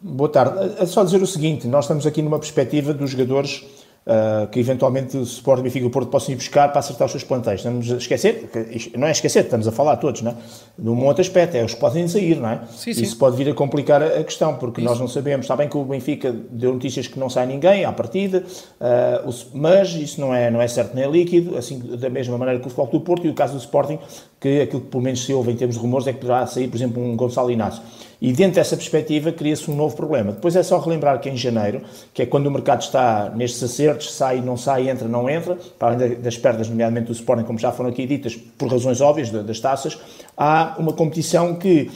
Boa 0.00 0.30
tarde. 0.30 0.74
É 0.78 0.86
só 0.86 1.02
dizer 1.02 1.20
o 1.20 1.26
seguinte: 1.26 1.66
nós 1.66 1.84
estamos 1.84 2.06
aqui 2.06 2.22
numa 2.22 2.38
perspectiva 2.38 2.94
dos 2.94 3.10
jogadores 3.10 3.64
uh, 4.06 4.46
que 4.48 4.60
eventualmente 4.60 5.16
o 5.16 5.22
Sport 5.22 5.60
Benfica 5.62 5.84
e 5.84 5.88
o 5.88 5.90
Porto 5.90 6.08
possam 6.08 6.32
ir 6.32 6.36
buscar 6.36 6.68
para 6.68 6.78
acertar 6.78 7.06
os 7.06 7.10
seus 7.10 7.24
plantéis. 7.24 7.60
Estamos 7.60 7.90
a 7.90 7.96
esquecer, 7.96 8.48
não 8.96 9.08
é 9.08 9.10
esquecer, 9.10 9.44
estamos 9.44 9.66
a 9.66 9.72
falar 9.72 9.96
todos, 9.96 10.22
não 10.22 10.30
é? 10.30 10.34
Num 10.78 11.04
outro 11.04 11.20
aspecto, 11.20 11.56
é 11.56 11.64
os 11.64 11.74
que 11.74 11.80
podem 11.80 12.06
sair, 12.06 12.36
não 12.36 12.48
é? 12.48 12.60
Sim, 12.70 12.94
sim. 12.94 13.02
Isso 13.02 13.16
pode 13.18 13.36
vir 13.36 13.50
a 13.50 13.54
complicar 13.54 14.02
a 14.02 14.22
questão, 14.22 14.54
porque 14.54 14.80
Isso. 14.80 14.88
nós 14.88 15.00
não 15.00 15.08
sabemos. 15.08 15.44
Está 15.44 15.56
bem 15.56 15.68
que 15.68 15.76
o 15.76 15.84
Benfica 15.84 16.32
deu 16.50 16.72
notícias 16.72 17.06
que 17.06 17.18
não 17.18 17.28
sai 17.28 17.46
ninguém 17.46 17.84
à 17.84 17.92
partida, 17.92 18.44
uh, 18.80 19.34
mas 19.52 19.92
isso 19.94 20.20
não 20.20 20.34
é, 20.34 20.50
não 20.50 20.62
é 20.62 20.68
certo 20.68 20.94
nem 20.94 21.04
é 21.04 21.08
líquido, 21.08 21.56
assim 21.56 21.78
da 21.78 22.08
mesma 22.08 22.38
maneira 22.38 22.60
que 22.60 22.66
o 22.66 22.70
Futebol 22.70 23.00
do 23.00 23.04
Porto 23.04 23.26
e 23.26 23.30
o 23.30 23.34
caso 23.34 23.54
do 23.54 23.58
Sporting 23.58 23.98
que 24.40 24.62
aquilo 24.62 24.82
que 24.82 24.88
pelo 24.88 25.02
menos 25.02 25.24
se 25.24 25.32
ouve 25.32 25.52
em 25.52 25.56
termos 25.56 25.76
de 25.76 25.82
rumores 25.82 26.06
é 26.06 26.12
que 26.12 26.20
poderá 26.20 26.46
sair, 26.46 26.68
por 26.68 26.76
exemplo, 26.76 27.02
um 27.02 27.16
Gonçalo 27.16 27.50
Inácio. 27.50 27.82
E 28.20 28.32
dentro 28.32 28.56
dessa 28.56 28.76
perspectiva 28.76 29.30
cria-se 29.30 29.70
um 29.70 29.76
novo 29.76 29.94
problema. 29.94 30.32
Depois 30.32 30.56
é 30.56 30.62
só 30.62 30.78
relembrar 30.78 31.20
que 31.20 31.28
em 31.28 31.36
janeiro, 31.36 31.82
que 32.12 32.22
é 32.22 32.26
quando 32.26 32.46
o 32.46 32.50
mercado 32.50 32.82
está 32.82 33.30
nestes 33.30 33.62
acertos, 33.62 34.12
sai, 34.12 34.40
não 34.40 34.56
sai, 34.56 34.88
entra, 34.88 35.06
não 35.06 35.30
entra, 35.30 35.56
para 35.78 35.94
além 35.94 36.14
das 36.16 36.36
perdas, 36.36 36.68
nomeadamente 36.68 37.06
do 37.06 37.12
Sporting, 37.12 37.44
como 37.44 37.58
já 37.58 37.70
foram 37.70 37.90
aqui 37.90 38.06
ditas, 38.06 38.34
por 38.36 38.70
razões 38.70 39.00
óbvias 39.00 39.30
das 39.30 39.60
taças, 39.60 39.98
há 40.36 40.74
uma 40.78 40.92
competição 40.92 41.54
que 41.54 41.90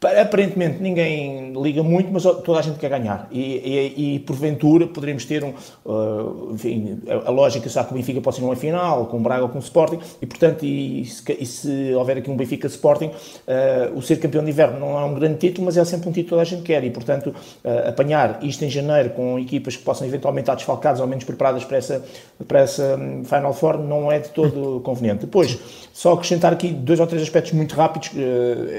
Aparentemente 0.00 0.80
ninguém 0.80 1.52
liga 1.60 1.82
muito, 1.82 2.08
mas 2.12 2.22
toda 2.22 2.60
a 2.60 2.62
gente 2.62 2.78
quer 2.78 2.88
ganhar. 2.88 3.26
E, 3.32 3.94
e, 3.96 4.14
e 4.14 4.18
porventura 4.20 4.86
poderemos 4.86 5.24
ter 5.24 5.42
um, 5.42 5.52
uh, 5.84 6.52
enfim, 6.52 7.00
a, 7.08 7.28
a, 7.28 7.30
lógica 7.32 7.68
sabe 7.68 7.88
que 7.88 7.94
o 7.94 7.96
Benfica 7.96 8.20
pode 8.20 8.36
ser 8.36 8.44
uma 8.44 8.54
final, 8.54 9.06
com 9.06 9.16
o 9.16 9.20
Braga 9.20 9.42
ou 9.42 9.48
com 9.48 9.58
o 9.58 9.60
Sporting, 9.60 9.98
e 10.22 10.26
portanto, 10.26 10.64
e, 10.64 11.04
se, 11.04 11.32
e 11.32 11.44
se 11.44 11.94
houver 11.94 12.18
aqui 12.18 12.30
um 12.30 12.36
Benfica 12.36 12.68
Sporting, 12.68 13.06
uh, 13.06 13.98
o 13.98 14.00
ser 14.00 14.20
campeão 14.20 14.44
de 14.44 14.50
inverno 14.50 14.78
não 14.78 15.00
é 15.00 15.04
um 15.04 15.14
grande 15.14 15.38
título, 15.38 15.66
mas 15.66 15.76
é 15.76 15.84
sempre 15.84 16.08
um 16.08 16.12
título 16.12 16.24
que 16.26 16.30
toda 16.30 16.42
a 16.42 16.44
gente 16.44 16.62
quer. 16.62 16.84
E 16.84 16.90
portanto, 16.90 17.34
uh, 17.64 17.88
apanhar 17.88 18.38
isto 18.44 18.64
em 18.64 18.70
janeiro 18.70 19.10
com 19.10 19.36
equipas 19.36 19.74
que 19.74 19.82
possam 19.82 20.06
eventualmente 20.06 20.44
estar 20.44 20.54
desfalcadas 20.54 21.00
ou 21.00 21.08
menos 21.08 21.24
preparadas 21.24 21.64
para 21.64 21.76
essa, 21.76 22.04
para 22.46 22.60
essa 22.60 22.96
um, 22.96 23.24
Final 23.24 23.52
Four 23.52 23.78
não 23.78 24.12
é 24.12 24.20
de 24.20 24.28
todo 24.28 24.80
conveniente. 24.82 25.22
Depois, 25.22 25.58
só 25.92 26.12
acrescentar 26.12 26.52
aqui 26.52 26.68
dois 26.68 27.00
ou 27.00 27.06
três 27.08 27.20
aspectos 27.20 27.52
muito 27.52 27.74
rápidos 27.74 28.12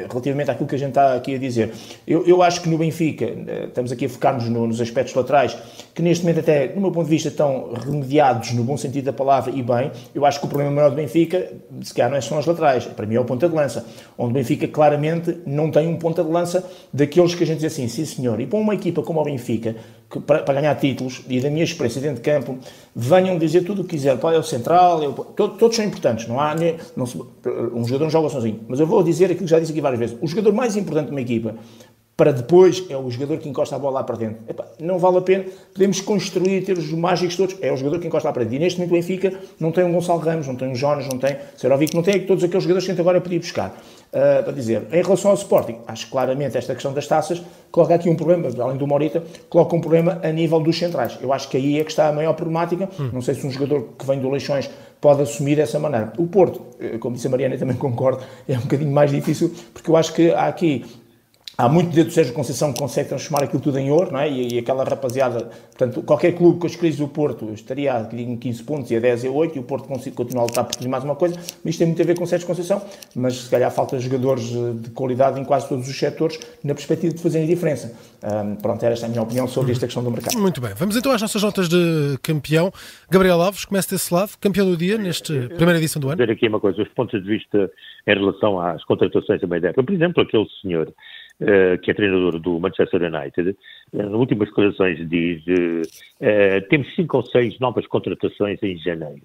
relativamente 0.09 0.49
àquilo 0.49 0.69
que 0.69 0.75
a 0.75 0.79
gente 0.79 0.89
está 0.91 1.08
aqui 1.15 1.35
a 1.35 1.37
dizer. 1.37 1.71
Eu, 2.07 2.25
eu 2.25 2.41
acho 2.41 2.61
que 2.61 2.69
no 2.69 2.77
Benfica, 2.77 3.25
eh, 3.25 3.65
estamos 3.67 3.91
aqui 3.91 4.05
a 4.05 4.09
focar-nos 4.09 4.47
no, 4.49 4.67
nos 4.67 4.81
aspectos 4.81 5.13
laterais, 5.13 5.57
que 5.93 6.01
neste 6.01 6.23
momento 6.23 6.39
até, 6.39 6.67
do 6.67 6.79
meu 6.79 6.91
ponto 6.91 7.05
de 7.05 7.11
vista, 7.11 7.29
estão 7.29 7.73
remediados 7.73 8.51
no 8.53 8.63
bom 8.63 8.77
sentido 8.77 9.05
da 9.05 9.13
palavra 9.13 9.53
e 9.55 9.61
bem. 9.61 9.91
Eu 10.13 10.25
acho 10.25 10.39
que 10.39 10.45
o 10.45 10.49
problema 10.49 10.71
maior 10.71 10.89
do 10.89 10.95
Benfica, 10.95 11.51
se 11.81 11.93
calhar 11.93 12.09
não 12.09 12.17
é 12.17 12.21
são 12.21 12.37
as 12.37 12.45
laterais, 12.45 12.85
para 12.85 13.05
mim 13.05 13.15
é 13.15 13.19
o 13.19 13.25
ponta 13.25 13.47
de 13.47 13.55
lança, 13.55 13.85
onde 14.17 14.31
o 14.31 14.33
Benfica 14.33 14.67
claramente 14.67 15.37
não 15.45 15.71
tem 15.71 15.87
um 15.87 15.97
ponta 15.97 16.23
de 16.23 16.29
lança 16.29 16.63
daqueles 16.93 17.35
que 17.35 17.43
a 17.43 17.47
gente 17.47 17.59
diz 17.59 17.71
assim, 17.71 17.87
sim 17.87 18.05
senhor, 18.05 18.39
e 18.39 18.45
para 18.45 18.59
uma 18.59 18.73
equipa 18.73 19.01
como 19.01 19.19
o 19.21 19.23
Benfica, 19.23 19.75
que, 20.09 20.19
para, 20.19 20.39
para, 20.39 20.59
ganhar 20.59 20.75
títulos, 20.75 21.21
e 21.29 21.39
da 21.39 21.49
minha 21.49 21.63
experiência 21.63 22.01
dentro 22.01 22.17
de 22.17 22.21
campo, 22.21 22.57
venham 22.95 23.37
dizer 23.37 23.63
tudo 23.63 23.81
o 23.81 23.83
que 23.83 23.91
quiser, 23.91 24.17
pode 24.17 24.35
é 24.35 24.39
o 24.39 24.43
central, 24.43 25.03
eu, 25.03 25.13
todos, 25.13 25.57
todos 25.57 25.75
são 25.75 25.85
importantes, 25.85 26.27
não 26.27 26.39
há, 26.39 26.55
não 26.95 27.05
se, 27.05 27.17
um 27.73 27.85
jogador 27.85 28.05
não 28.05 28.09
joga 28.09 28.29
sozinho, 28.29 28.61
mas 28.67 28.79
eu 28.79 28.87
vou 28.87 29.03
dizer 29.03 29.25
aquilo 29.25 29.41
que 29.41 29.47
já 29.47 29.59
disse 29.59 29.71
aqui 29.71 29.81
várias 29.81 29.99
vezes, 29.99 30.17
o 30.19 30.27
jogador 30.27 30.51
mais 30.53 30.75
importante 30.75 31.07
de 31.07 31.11
uma 31.11 31.21
equipa, 31.21 31.55
para 32.19 32.33
depois 32.33 32.83
é 32.89 32.97
o 32.97 33.09
jogador 33.09 33.38
que 33.38 33.47
encosta 33.47 33.77
a 33.77 33.79
bola 33.79 33.99
lá 33.99 34.03
para 34.03 34.17
dentro. 34.17 34.39
Epá, 34.45 34.65
não 34.77 34.99
vale 34.99 35.19
a 35.19 35.21
pena, 35.21 35.45
podemos 35.73 36.01
construir, 36.01 36.65
ter 36.65 36.77
os 36.77 36.91
mágicos 36.91 37.38
todos, 37.38 37.55
é 37.61 37.71
o 37.71 37.77
jogador 37.77 37.97
que 37.97 38.07
encosta 38.07 38.27
lá 38.27 38.33
para 38.33 38.43
dentro. 38.43 38.57
E 38.57 38.59
neste 38.59 38.77
momento 38.77 38.91
o 38.91 38.95
Benfica 38.95 39.39
não 39.57 39.71
tem 39.71 39.85
um 39.85 39.93
Gonçalo 39.93 40.19
Ramos, 40.19 40.45
não 40.45 40.55
tem 40.55 40.67
um 40.67 40.75
Jonas, 40.75 41.07
não 41.07 41.17
tem 41.17 41.38
Serovic, 41.55 41.95
não 41.95 42.03
tem 42.03 42.25
todos 42.25 42.43
aqueles 42.43 42.63
jogadores 42.63 42.83
que 42.83 42.91
a 42.91 42.93
gente 42.93 42.99
agora 42.99 43.21
podia 43.21 43.39
buscar. 43.39 43.69
Uh, 43.69 44.43
para 44.43 44.51
dizer, 44.51 44.85
em 44.91 45.01
relação 45.01 45.31
ao 45.31 45.38
Sporting, 45.38 45.77
acho 45.88 46.07
que 46.07 46.11
claramente 46.11 46.57
esta 46.57 46.73
questão 46.73 46.91
das 46.91 47.07
taças 47.07 47.41
coloca 47.71 47.95
aqui 47.95 48.09
um 48.09 48.15
problema, 48.17 48.49
além 48.61 48.75
do 48.75 48.85
Morita, 48.85 49.23
coloca 49.49 49.73
um 49.73 49.79
problema 49.79 50.19
a 50.21 50.29
nível 50.29 50.59
dos 50.59 50.77
centrais. 50.77 51.17
Eu 51.21 51.31
acho 51.31 51.47
que 51.47 51.55
aí 51.55 51.79
é 51.79 51.85
que 51.85 51.91
está 51.91 52.09
a 52.09 52.11
maior 52.11 52.33
problemática. 52.33 52.89
Hum. 52.99 53.11
Não 53.13 53.21
sei 53.21 53.33
se 53.33 53.47
um 53.47 53.51
jogador 53.51 53.88
que 53.97 54.05
vem 54.05 54.19
do 54.19 54.29
Leixões 54.29 54.69
pode 54.99 55.21
assumir 55.21 55.55
dessa 55.55 55.79
maneira. 55.79 56.11
O 56.17 56.27
Porto, 56.27 56.61
eh, 56.81 56.97
como 56.97 57.15
disse 57.15 57.27
a 57.27 57.29
Mariana, 57.29 57.57
também 57.57 57.77
concordo, 57.77 58.21
é 58.45 58.57
um 58.57 58.61
bocadinho 58.61 58.91
mais 58.91 59.09
difícil, 59.09 59.53
porque 59.73 59.89
eu 59.89 59.95
acho 59.95 60.13
que 60.13 60.31
há 60.31 60.47
aqui 60.47 60.83
Há 61.59 61.67
muito 61.67 61.93
dedo 61.93 62.07
do 62.07 62.13
Sérgio 62.13 62.33
Conceição 62.33 62.71
que 62.71 62.79
consegue 62.79 63.09
transformar 63.09 63.43
aquilo 63.43 63.61
tudo 63.61 63.77
em 63.77 63.91
ouro, 63.91 64.13
não 64.13 64.19
é? 64.21 64.29
E, 64.29 64.53
e 64.53 64.59
aquela 64.59 64.81
rapaziada, 64.85 65.43
portanto, 65.43 66.01
qualquer 66.03 66.31
clube 66.31 66.57
com 66.57 66.65
as 66.65 66.73
crises 66.73 66.97
do 66.97 67.05
Porto 67.09 67.51
estaria 67.53 68.07
em 68.13 68.37
15 68.37 68.63
pontos 68.63 68.89
e 68.91 68.95
a 68.95 68.99
10 69.01 69.25
e 69.25 69.27
8 69.27 69.57
e 69.57 69.59
o 69.59 69.63
Porto 69.63 69.85
continua 70.15 70.43
a 70.43 70.45
lutar 70.45 70.63
por 70.63 70.87
mais 70.87 71.03
uma 71.03 71.17
coisa, 71.17 71.35
mas 71.35 71.65
isto 71.65 71.79
tem 71.79 71.87
muito 71.87 72.01
a 72.01 72.05
ver 72.05 72.15
com 72.15 72.23
o 72.23 72.27
Sérgio 72.27 72.47
Conceição, 72.47 72.81
mas 73.13 73.41
se 73.41 73.49
calhar 73.49 73.69
falta 73.71 73.99
jogadores 73.99 74.55
eh, 74.55 74.71
de 74.73 74.89
qualidade 74.91 75.37
em 75.37 75.43
quase 75.43 75.67
todos 75.67 75.89
os 75.89 75.99
setores 75.99 76.39
na 76.63 76.73
perspectiva 76.73 77.13
de 77.13 77.21
fazerem 77.21 77.45
a 77.45 77.49
diferença. 77.49 77.93
Um, 78.23 78.55
pronto, 78.55 78.81
era 78.81 78.93
esta 78.93 79.07
a 79.07 79.09
minha 79.09 79.21
opinião 79.21 79.45
sobre 79.45 79.73
esta 79.73 79.85
questão 79.85 80.01
do 80.01 80.11
mercado. 80.11 80.39
Muito 80.39 80.61
bem, 80.61 80.71
vamos 80.77 80.95
então 80.95 81.11
às 81.11 81.21
nossas 81.21 81.43
notas 81.43 81.67
de 81.67 82.17
campeão. 82.23 82.71
Gabriel 83.11 83.41
Alves, 83.41 83.65
começa 83.65 83.89
desse 83.89 84.13
lado, 84.13 84.31
campeão 84.39 84.65
do 84.65 84.77
dia 84.77 84.97
nesta 84.97 85.33
primeira 85.33 85.77
edição 85.77 85.99
do 85.99 86.07
ano. 86.07 86.15
Vou 86.15 86.25
dizer 86.25 86.37
aqui 86.37 86.47
uma 86.47 86.61
coisa, 86.61 86.81
os 86.81 86.87
pontos 86.87 87.21
de 87.21 87.27
vista 87.27 87.69
em 88.07 88.13
relação 88.13 88.61
às 88.61 88.81
contratações 88.85 89.41
da 89.41 89.73
Por 89.73 89.93
exemplo, 89.93 90.23
aquele 90.23 90.47
senhor 90.61 90.93
que 91.81 91.91
é 91.91 91.93
treinador 91.93 92.39
do 92.39 92.60
Manchester 92.60 93.01
United, 93.01 93.50
uh, 93.50 93.98
nas 93.98 94.12
últimas 94.12 94.50
declarações 94.50 95.10
diz 95.10 95.41
uh, 95.48 96.67
temos 96.69 96.93
cinco 96.96 97.17
ou 97.17 97.25
seis 97.25 97.58
novas 97.60 97.88
contratações 97.88 98.62
em 98.62 98.77
janeiro. 98.77 99.22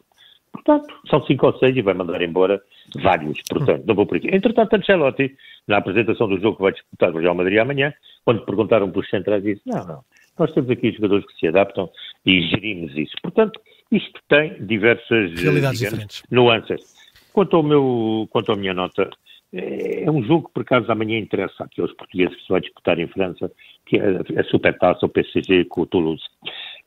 Portanto, 0.53 0.95
são 1.11 1.25
cinco 1.27 1.47
ou 1.47 1.59
seis 1.59 1.77
e 1.77 1.83
vai 1.83 1.95
mandar 1.95 2.23
embora 2.23 2.63
vários. 3.03 3.41
Portanto, 3.51 3.85
não 3.87 3.95
vou 3.95 4.07
por 4.07 4.17
aqui. 4.19 4.29
Entretanto, 4.33 4.75
Ancelotti, 4.75 5.35
na 5.67 5.79
apresentação 5.79 6.29
do 6.29 6.41
jogo 6.41 6.57
que 6.57 6.63
vai 6.63 6.73
disputar 6.73 7.13
o 7.13 7.19
Real 7.19 7.35
Madrid 7.35 7.59
amanhã, 7.59 7.93
quando 8.25 8.45
perguntaram 8.45 8.89
pelos 8.91 9.11
centrais, 9.11 9.43
disse, 9.43 9.63
não, 9.67 9.85
não, 9.85 10.05
nós 10.39 10.53
temos 10.53 10.71
aqui 10.71 10.93
jogadores 10.93 11.27
que 11.27 11.39
se 11.41 11.49
adaptam 11.49 11.91
e 12.25 12.41
gerimos 12.43 12.97
isso. 12.97 13.15
Portanto, 13.21 13.61
isto 13.91 14.21
tem 14.29 14.65
diversas 14.65 15.33
Realidades 15.41 15.81
digamos, 15.81 16.23
nuances. 16.31 16.95
Quanto, 17.33 17.57
ao 17.57 17.63
meu, 17.65 18.29
quanto 18.31 18.53
à 18.53 18.57
minha 18.57 18.73
nota, 18.73 19.11
é 19.55 20.11
um 20.11 20.23
jogo 20.23 20.49
que, 20.49 20.55
por 20.55 20.63
acaso, 20.63 20.91
amanhã 20.91 21.19
interessa 21.19 21.65
aqui 21.65 21.81
aos 21.81 21.93
portugueses 21.93 22.35
que 22.37 22.43
se 22.43 22.49
vai 22.49 22.61
disputar 22.61 22.99
em 22.99 23.07
França, 23.07 23.51
que 23.87 23.97
é 23.97 24.41
a 24.41 24.45
Supertaça, 24.45 25.07
o 25.07 25.09
PSG 25.09 25.65
com 25.67 25.83
o 25.83 25.87
Toulouse. 25.87 26.23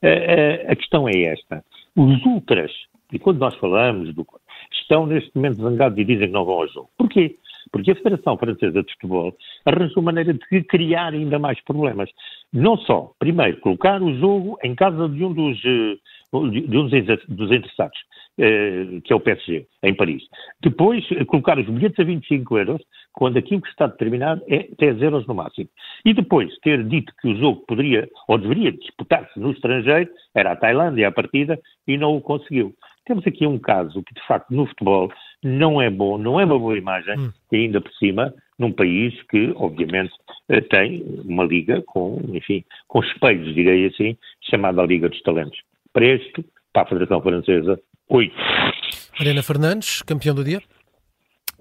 A, 0.02 0.72
a, 0.72 0.76
questão 0.76 1.08
é 1.08 1.22
esta. 1.22 1.64
Os 1.96 2.24
ultras, 2.24 2.70
e 3.12 3.18
quando 3.18 3.38
nós 3.38 3.54
falamos, 3.56 4.14
do, 4.14 4.26
estão 4.72 5.06
neste 5.06 5.34
momento 5.34 5.62
zangados 5.62 5.98
e 5.98 6.04
dizem 6.04 6.26
que 6.26 6.32
não 6.32 6.44
vão 6.44 6.60
ao 6.60 6.68
jogo. 6.68 6.90
Porquê? 6.96 7.36
Porque 7.70 7.90
a 7.90 7.96
Federação 7.96 8.36
Francesa 8.36 8.82
de 8.82 8.92
Futebol 8.94 9.36
arranjou 9.64 10.02
maneira 10.02 10.32
de 10.32 10.64
criar 10.64 11.12
ainda 11.12 11.38
mais 11.38 11.60
problemas. 11.62 12.10
Não 12.52 12.76
só, 12.78 13.12
primeiro, 13.18 13.60
colocar 13.60 14.02
o 14.02 14.14
jogo 14.18 14.58
em 14.62 14.74
casa 14.74 15.08
de 15.08 15.24
um 15.24 15.32
dos, 15.32 15.58
eh, 15.64 15.96
de 16.32 16.78
um 16.78 16.88
dos 16.88 17.52
interessados, 17.52 17.98
eh, 17.98 18.17
que 18.38 19.12
é 19.12 19.16
o 19.16 19.20
PSG, 19.20 19.66
em 19.82 19.94
Paris. 19.94 20.22
Depois, 20.62 21.04
colocar 21.26 21.58
os 21.58 21.66
bilhetes 21.66 21.98
a 21.98 22.04
25 22.04 22.58
euros, 22.58 22.82
quando 23.12 23.36
aquilo 23.36 23.60
que 23.60 23.68
está 23.68 23.88
determinado 23.88 24.42
é 24.48 24.68
10 24.78 25.02
euros 25.02 25.26
no 25.26 25.34
máximo. 25.34 25.68
E 26.04 26.14
depois, 26.14 26.56
ter 26.60 26.84
dito 26.84 27.12
que 27.20 27.28
o 27.28 27.36
jogo 27.36 27.64
poderia, 27.66 28.08
ou 28.28 28.38
deveria 28.38 28.70
disputar-se 28.70 29.38
no 29.40 29.50
estrangeiro, 29.50 30.08
era 30.34 30.52
a 30.52 30.56
Tailândia 30.56 31.08
a 31.08 31.12
partida, 31.12 31.58
e 31.86 31.96
não 31.96 32.16
o 32.16 32.20
conseguiu. 32.20 32.72
Temos 33.04 33.26
aqui 33.26 33.46
um 33.46 33.58
caso 33.58 34.02
que, 34.04 34.14
de 34.14 34.24
facto, 34.26 34.50
no 34.50 34.66
futebol 34.66 35.10
não 35.42 35.80
é 35.80 35.90
bom, 35.90 36.18
não 36.18 36.38
é 36.38 36.44
uma 36.44 36.58
boa 36.58 36.76
imagem, 36.76 37.18
hum. 37.18 37.32
e 37.50 37.56
ainda 37.56 37.80
por 37.80 37.92
cima, 37.94 38.32
num 38.58 38.70
país 38.70 39.14
que, 39.30 39.52
obviamente, 39.56 40.12
eh, 40.48 40.60
tem 40.60 41.02
uma 41.24 41.44
liga 41.44 41.82
com, 41.86 42.20
enfim, 42.34 42.64
com 42.86 43.00
espelhos, 43.00 43.54
direi 43.54 43.86
assim, 43.86 44.16
chamada 44.42 44.84
Liga 44.84 45.08
dos 45.08 45.22
Talentos. 45.22 45.58
Para 45.92 46.06
este, 46.06 46.44
para 46.72 46.82
a 46.82 46.86
Federação 46.86 47.22
Francesa, 47.22 47.80
Oi. 48.08 48.32
Mariana 49.18 49.42
Fernandes, 49.42 50.02
campeão 50.02 50.34
do 50.34 50.42
dia. 50.42 50.62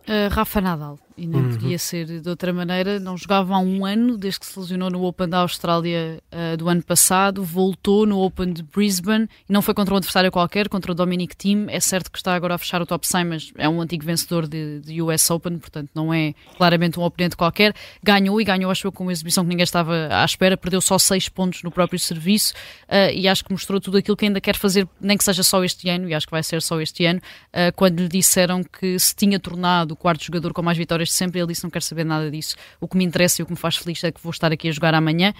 Uh, 0.07 0.29
Rafa 0.31 0.61
Nadal 0.61 0.97
e 1.17 1.25
não 1.25 1.39
uhum. 1.39 1.49
podia 1.49 1.79
ser 1.79 2.21
de 2.21 2.29
outra 2.29 2.53
maneira. 2.53 2.99
Não 2.99 3.17
jogava 3.17 3.55
há 3.55 3.59
um 3.59 3.85
ano, 3.85 4.17
desde 4.17 4.39
que 4.39 4.45
se 4.45 4.59
lesionou 4.59 4.89
no 4.89 5.03
Open 5.03 5.27
da 5.27 5.39
Austrália 5.39 6.21
uh, 6.31 6.55
do 6.55 6.69
ano 6.69 6.83
passado, 6.83 7.43
voltou 7.43 8.05
no 8.05 8.19
Open 8.19 8.53
de 8.53 8.61
Brisbane 8.61 9.27
e 9.49 9.51
não 9.51 9.61
foi 9.61 9.73
contra 9.73 9.93
um 9.93 9.97
adversário 9.97 10.31
qualquer, 10.31 10.69
contra 10.69 10.91
o 10.91 10.95
Dominic 10.95 11.35
Thiem. 11.35 11.65
É 11.69 11.79
certo 11.79 12.11
que 12.11 12.17
está 12.17 12.35
agora 12.35 12.53
a 12.53 12.57
fechar 12.57 12.81
o 12.81 12.85
top 12.85 13.07
100, 13.07 13.25
mas 13.25 13.51
é 13.57 13.67
um 13.67 13.81
antigo 13.81 14.05
vencedor 14.05 14.47
de, 14.47 14.79
de 14.81 15.01
US 15.01 15.29
Open, 15.31 15.57
portanto 15.57 15.89
não 15.95 16.13
é 16.13 16.35
claramente 16.55 16.99
um 16.99 17.03
oponente 17.03 17.35
qualquer. 17.35 17.73
Ganhou 18.03 18.39
e 18.39 18.43
ganhou, 18.43 18.69
acho 18.69 18.85
eu, 18.85 18.91
com 18.91 19.03
uma 19.03 19.11
exibição 19.11 19.43
que 19.43 19.49
ninguém 19.49 19.63
estava 19.63 20.09
à 20.11 20.23
espera, 20.23 20.55
perdeu 20.55 20.79
só 20.81 20.99
6 20.99 21.29
pontos 21.29 21.63
no 21.63 21.71
próprio 21.71 21.99
serviço 21.99 22.53
uh, 22.83 23.11
e 23.11 23.27
acho 23.27 23.43
que 23.43 23.51
mostrou 23.51 23.81
tudo 23.81 23.97
aquilo 23.97 24.15
que 24.15 24.25
ainda 24.25 24.39
quer 24.39 24.55
fazer, 24.55 24.87
nem 25.01 25.17
que 25.17 25.23
seja 25.23 25.41
só 25.41 25.63
este 25.63 25.89
ano, 25.89 26.07
e 26.07 26.13
acho 26.13 26.27
que 26.27 26.31
vai 26.31 26.43
ser 26.43 26.61
só 26.61 26.79
este 26.79 27.05
ano, 27.05 27.19
uh, 27.19 27.73
quando 27.75 27.99
lhe 27.99 28.07
disseram 28.07 28.63
que 28.63 28.99
se 28.99 29.15
tinha 29.15 29.39
tornado 29.39 29.93
o 29.93 29.95
quarto 29.95 30.23
jogador 30.23 30.53
com 30.53 30.61
mais 30.61 30.77
vitórias 30.77 31.06
de 31.07 31.13
sempre, 31.13 31.39
ele 31.39 31.47
disse 31.47 31.63
não 31.63 31.69
quero 31.69 31.83
saber 31.83 32.03
nada 32.03 32.29
disso. 32.29 32.55
O 32.79 32.87
que 32.87 32.97
me 32.97 33.03
interessa 33.03 33.41
e 33.41 33.43
o 33.43 33.45
que 33.45 33.51
me 33.51 33.57
faz 33.57 33.75
feliz 33.77 34.03
é 34.03 34.11
que 34.11 34.21
vou 34.21 34.31
estar 34.31 34.51
aqui 34.51 34.69
a 34.69 34.71
jogar 34.71 34.93
amanhã. 34.93 35.33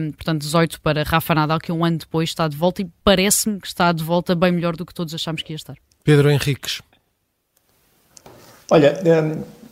Um, 0.00 0.12
portanto, 0.12 0.42
18 0.42 0.80
para 0.80 1.02
Rafa 1.02 1.34
Nadal, 1.34 1.58
que 1.58 1.72
um 1.72 1.84
ano 1.84 1.98
depois 1.98 2.30
está 2.30 2.48
de 2.48 2.56
volta 2.56 2.82
e 2.82 2.90
parece-me 3.02 3.60
que 3.60 3.66
está 3.66 3.92
de 3.92 4.02
volta 4.02 4.34
bem 4.34 4.52
melhor 4.52 4.76
do 4.76 4.84
que 4.84 4.94
todos 4.94 5.14
achámos 5.14 5.42
que 5.42 5.52
ia 5.52 5.56
estar. 5.56 5.76
Pedro 6.04 6.30
Henriques. 6.30 6.80
Olha, 8.70 9.00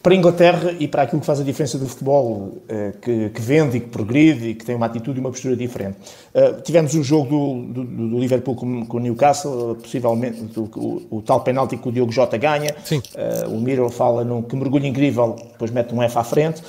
para 0.05 0.13
a 0.13 0.17
Inglaterra 0.17 0.77
e 0.79 0.87
para 0.87 1.05
aquilo 1.05 1.19
que 1.19 1.27
faz 1.27 1.41
a 1.41 1.43
diferença 1.43 1.79
do 1.79 1.89
futebol, 1.89 2.59
uh, 2.69 2.99
que, 3.01 3.31
que, 3.31 3.41
vende 3.41 3.79
e 3.79 3.81
que 3.81 3.89
progride 3.89 4.49
e 4.49 4.55
que 4.55 4.63
tem 4.63 4.75
uma 4.75 4.85
atitude 4.85 5.19
e 5.19 5.21
uma 5.21 5.31
postura 5.31 5.57
diferente. 5.57 5.97
Uh, 6.35 6.61
tivemos 6.61 6.93
o 6.93 7.03
jogo 7.03 7.65
do, 7.73 7.85
do, 7.85 8.09
do 8.11 8.19
Liverpool 8.19 8.55
com, 8.55 8.85
com, 8.85 8.99
o 8.99 9.01
Newcastle, 9.01 9.77
possivelmente 9.77 10.43
do, 10.43 10.65
o, 10.77 11.07
o, 11.11 11.23
tal 11.23 11.41
penalti 11.41 11.79
que 11.79 11.89
o 11.89 11.91
Diogo 11.91 12.13
Jota 12.13 12.37
ganha. 12.37 12.77
Uh, 12.93 13.57
o 13.57 13.59
Miro 13.59 13.89
fala 13.89 14.23
num 14.25 14.43
que 14.43 14.55
mergulho 14.55 14.85
incrível, 14.85 15.37
depois 15.53 15.71
mete 15.71 15.95
um 15.95 16.03
F 16.03 16.19
à 16.19 16.23
frente. 16.23 16.63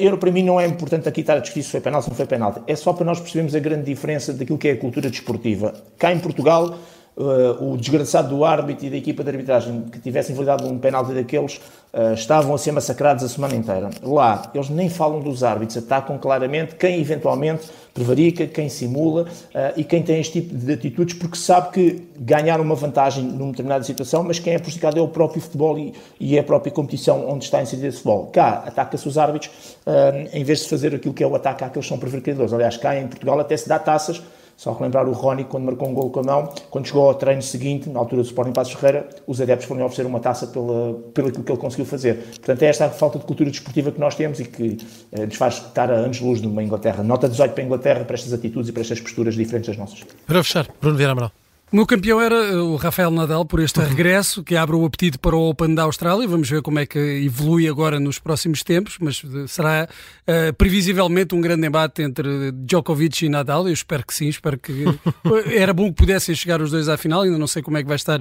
eu, 0.00 0.18
para 0.18 0.32
mim, 0.32 0.42
não 0.42 0.60
é 0.60 0.66
importante 0.66 1.08
aqui 1.08 1.20
estar 1.20 1.34
a 1.34 1.38
discutir 1.38 1.62
se 1.62 1.70
foi 1.70 1.80
penalti 1.80 2.06
ou 2.06 2.10
não 2.10 2.16
foi 2.16 2.26
penalti. 2.26 2.60
É 2.66 2.74
só 2.74 2.92
para 2.92 3.04
nós 3.04 3.20
percebermos 3.20 3.54
a 3.54 3.60
grande 3.60 3.84
diferença 3.84 4.32
daquilo 4.32 4.58
que 4.58 4.66
é 4.66 4.72
a 4.72 4.76
cultura 4.76 5.08
desportiva. 5.08 5.74
Cá 5.96 6.12
em 6.12 6.18
Portugal, 6.18 6.74
uh, 7.16 7.72
o 7.72 7.76
desgraçado 7.76 8.28
do 8.34 8.44
árbitro 8.44 8.86
e 8.86 8.90
da 8.90 8.96
equipa 8.96 9.22
de 9.22 9.30
arbitragem 9.30 9.82
que 9.82 9.98
tivessem 9.98 10.34
validado 10.34 10.66
um 10.66 10.78
penalti 10.78 11.12
daqueles 11.12 11.60
uh, 11.92 12.14
estavam 12.14 12.54
a 12.54 12.58
ser 12.58 12.72
massacrados 12.72 13.24
a 13.24 13.28
semana 13.28 13.54
inteira. 13.54 13.90
Lá, 14.02 14.50
eles 14.54 14.68
nem 14.68 14.88
falam 14.88 15.20
dos 15.20 15.42
árbitros, 15.42 15.76
atacam 15.76 16.18
claramente 16.18 16.74
quem 16.74 17.00
eventualmente 17.00 17.68
prevarica, 17.92 18.46
quem 18.46 18.68
simula 18.68 19.22
uh, 19.22 19.26
e 19.76 19.84
quem 19.84 20.02
tem 20.02 20.20
este 20.20 20.40
tipo 20.40 20.56
de 20.56 20.72
atitudes, 20.72 21.14
porque 21.14 21.36
sabe 21.36 21.70
que 21.70 22.08
ganhar 22.18 22.60
uma 22.60 22.74
vantagem 22.74 23.24
numa 23.24 23.50
determinada 23.50 23.84
situação, 23.84 24.22
mas 24.22 24.38
quem 24.38 24.54
é 24.54 24.58
prejudicado 24.58 24.98
é 24.98 25.02
o 25.02 25.08
próprio 25.08 25.42
futebol 25.42 25.78
e, 25.78 25.92
e 26.18 26.36
é 26.36 26.40
a 26.40 26.44
própria 26.44 26.72
competição 26.72 27.28
onde 27.28 27.44
está 27.44 27.62
inserido 27.62 27.86
esse 27.86 27.98
futebol. 27.98 28.26
Cá, 28.26 28.64
ataca-se 28.66 29.06
os 29.08 29.18
árbitros 29.18 29.50
em 30.32 30.44
vez 30.44 30.60
de 30.60 30.68
fazer 30.68 30.94
aquilo 30.94 31.12
que 31.12 31.24
é 31.24 31.26
o 31.26 31.34
ataque 31.34 31.64
àqueles 31.64 31.86
que 31.86 31.88
são 31.88 31.98
prevaricadores. 31.98 32.52
Aliás, 32.52 32.76
cá 32.76 32.96
em 32.96 33.06
Portugal 33.08 33.40
até 33.40 33.56
se 33.56 33.68
dá 33.68 33.78
taças 33.78 34.22
só 34.60 34.74
relembrar 34.74 35.08
o 35.08 35.12
Rony, 35.12 35.44
quando 35.44 35.64
marcou 35.64 35.88
um 35.88 35.94
gol 35.94 36.10
com 36.10 36.20
a 36.20 36.22
mão, 36.22 36.52
quando 36.68 36.86
chegou 36.86 37.08
ao 37.08 37.14
treino 37.14 37.40
seguinte, 37.40 37.88
na 37.88 37.98
altura 37.98 38.20
do 38.20 38.26
Sporting 38.26 38.52
Passos 38.52 38.74
Ferreira, 38.74 39.08
os 39.26 39.40
adeptos 39.40 39.66
foram 39.66 39.86
oferecer 39.86 40.06
uma 40.06 40.20
taça 40.20 40.46
pela, 40.48 40.92
pelo 41.14 41.32
que 41.32 41.50
ele 41.50 41.58
conseguiu 41.58 41.86
fazer. 41.86 42.16
Portanto, 42.16 42.62
é 42.62 42.66
esta 42.66 42.84
a 42.84 42.90
falta 42.90 43.18
de 43.18 43.24
cultura 43.24 43.48
desportiva 43.48 43.90
que 43.90 43.98
nós 43.98 44.14
temos 44.14 44.38
e 44.38 44.44
que 44.44 44.76
eh, 45.12 45.24
nos 45.24 45.36
faz 45.36 45.54
estar 45.54 45.90
a 45.90 45.94
anos-luz 45.94 46.42
numa 46.42 46.62
Inglaterra. 46.62 47.02
Nota 47.02 47.26
18 47.26 47.54
para 47.54 47.62
a 47.62 47.64
Inglaterra, 47.64 48.04
para 48.04 48.14
estas 48.14 48.34
atitudes 48.34 48.68
e 48.68 48.72
para 48.72 48.82
estas 48.82 49.00
posturas 49.00 49.34
diferentes 49.34 49.68
das 49.68 49.78
nossas. 49.78 50.04
Para 50.26 50.44
fechar, 50.44 50.68
Bruno 50.78 50.98
Vieira 50.98 51.12
Amaral. 51.12 51.32
O 51.72 51.76
meu 51.76 51.86
campeão 51.86 52.20
era 52.20 52.34
eh, 52.34 52.56
o 52.56 52.74
Rafael 52.74 53.12
Nadal 53.12 53.44
por 53.44 53.60
este 53.60 53.78
regresso 53.78 54.42
que 54.42 54.56
abre 54.56 54.74
o 54.74 54.84
apetite 54.84 55.16
para 55.16 55.36
o 55.36 55.50
Open 55.50 55.72
da 55.72 55.84
Austrália. 55.84 56.26
Vamos 56.26 56.50
ver 56.50 56.62
como 56.62 56.80
é 56.80 56.86
que 56.86 56.98
evolui 56.98 57.68
agora 57.68 58.00
nos 58.00 58.18
próximos 58.18 58.64
tempos, 58.64 58.96
mas 59.00 59.22
eh, 59.24 59.46
será 59.46 59.88
uh, 59.88 60.52
previsivelmente 60.54 61.32
um 61.32 61.40
grande 61.40 61.64
embate 61.68 62.02
entre 62.02 62.50
Djokovic 62.50 63.24
e 63.24 63.28
Nadal. 63.28 63.68
Eu 63.68 63.72
espero 63.72 64.04
que 64.04 64.12
sim, 64.12 64.26
espero 64.26 64.58
que 64.58 64.84
era 65.54 65.72
bom 65.72 65.90
que 65.90 65.94
pudessem 65.94 66.34
chegar 66.34 66.60
os 66.60 66.72
dois 66.72 66.88
à 66.88 66.96
final. 66.96 67.22
Ainda 67.22 67.38
não 67.38 67.46
sei 67.46 67.62
como 67.62 67.76
é 67.76 67.82
que 67.82 67.88
vai 67.88 67.96
estar 67.96 68.20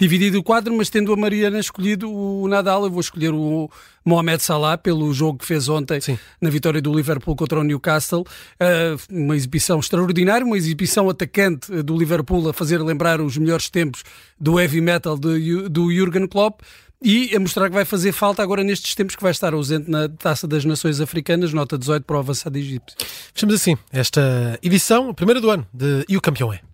dividido 0.00 0.38
o 0.38 0.42
quadro, 0.42 0.74
mas 0.74 0.88
tendo 0.88 1.12
a 1.12 1.16
Mariana 1.16 1.60
escolhido 1.60 2.10
o 2.10 2.48
Nadal, 2.48 2.84
eu 2.84 2.90
vou 2.90 3.00
escolher 3.00 3.34
o 3.34 3.70
Mohamed 4.02 4.42
Salah 4.42 4.78
pelo 4.78 5.12
jogo 5.12 5.38
que 5.38 5.46
fez 5.46 5.68
ontem 5.68 6.00
Sim. 6.00 6.18
na 6.40 6.48
vitória 6.48 6.80
do 6.80 6.92
Liverpool 6.94 7.36
contra 7.36 7.60
o 7.60 7.62
Newcastle. 7.62 8.22
Uh, 8.22 8.98
uma 9.10 9.36
exibição 9.36 9.78
extraordinária, 9.78 10.44
uma 10.44 10.56
exibição 10.56 11.10
atacante 11.10 11.82
do 11.82 11.98
Liverpool 11.98 12.48
a 12.48 12.54
fazer 12.54 12.78
lembrar 12.78 13.20
os 13.20 13.36
melhores 13.36 13.68
tempos 13.68 14.02
do 14.40 14.58
heavy 14.58 14.80
metal 14.80 15.18
de, 15.18 15.68
do 15.68 15.92
Jurgen 15.92 16.26
Klopp 16.26 16.62
e 17.02 17.34
a 17.36 17.40
mostrar 17.40 17.68
que 17.68 17.74
vai 17.74 17.84
fazer 17.84 18.12
falta 18.12 18.42
agora 18.42 18.64
nestes 18.64 18.94
tempos 18.94 19.14
que 19.14 19.22
vai 19.22 19.32
estar 19.32 19.52
ausente 19.52 19.90
na 19.90 20.08
Taça 20.08 20.46
das 20.46 20.64
Nações 20.64 21.00
Africanas, 21.00 21.52
nota 21.52 21.76
18 21.76 22.04
para 22.04 22.16
o 22.16 22.18
avançado 22.18 22.56
egípcio. 22.58 22.96
Fechamos 23.34 23.54
assim 23.54 23.76
esta 23.92 24.58
edição, 24.62 25.10
a 25.10 25.14
primeira 25.14 25.40
do 25.40 25.50
ano 25.50 25.66
de 25.72 26.04
E 26.08 26.16
o 26.16 26.20
Campeão 26.20 26.52
é. 26.52 26.69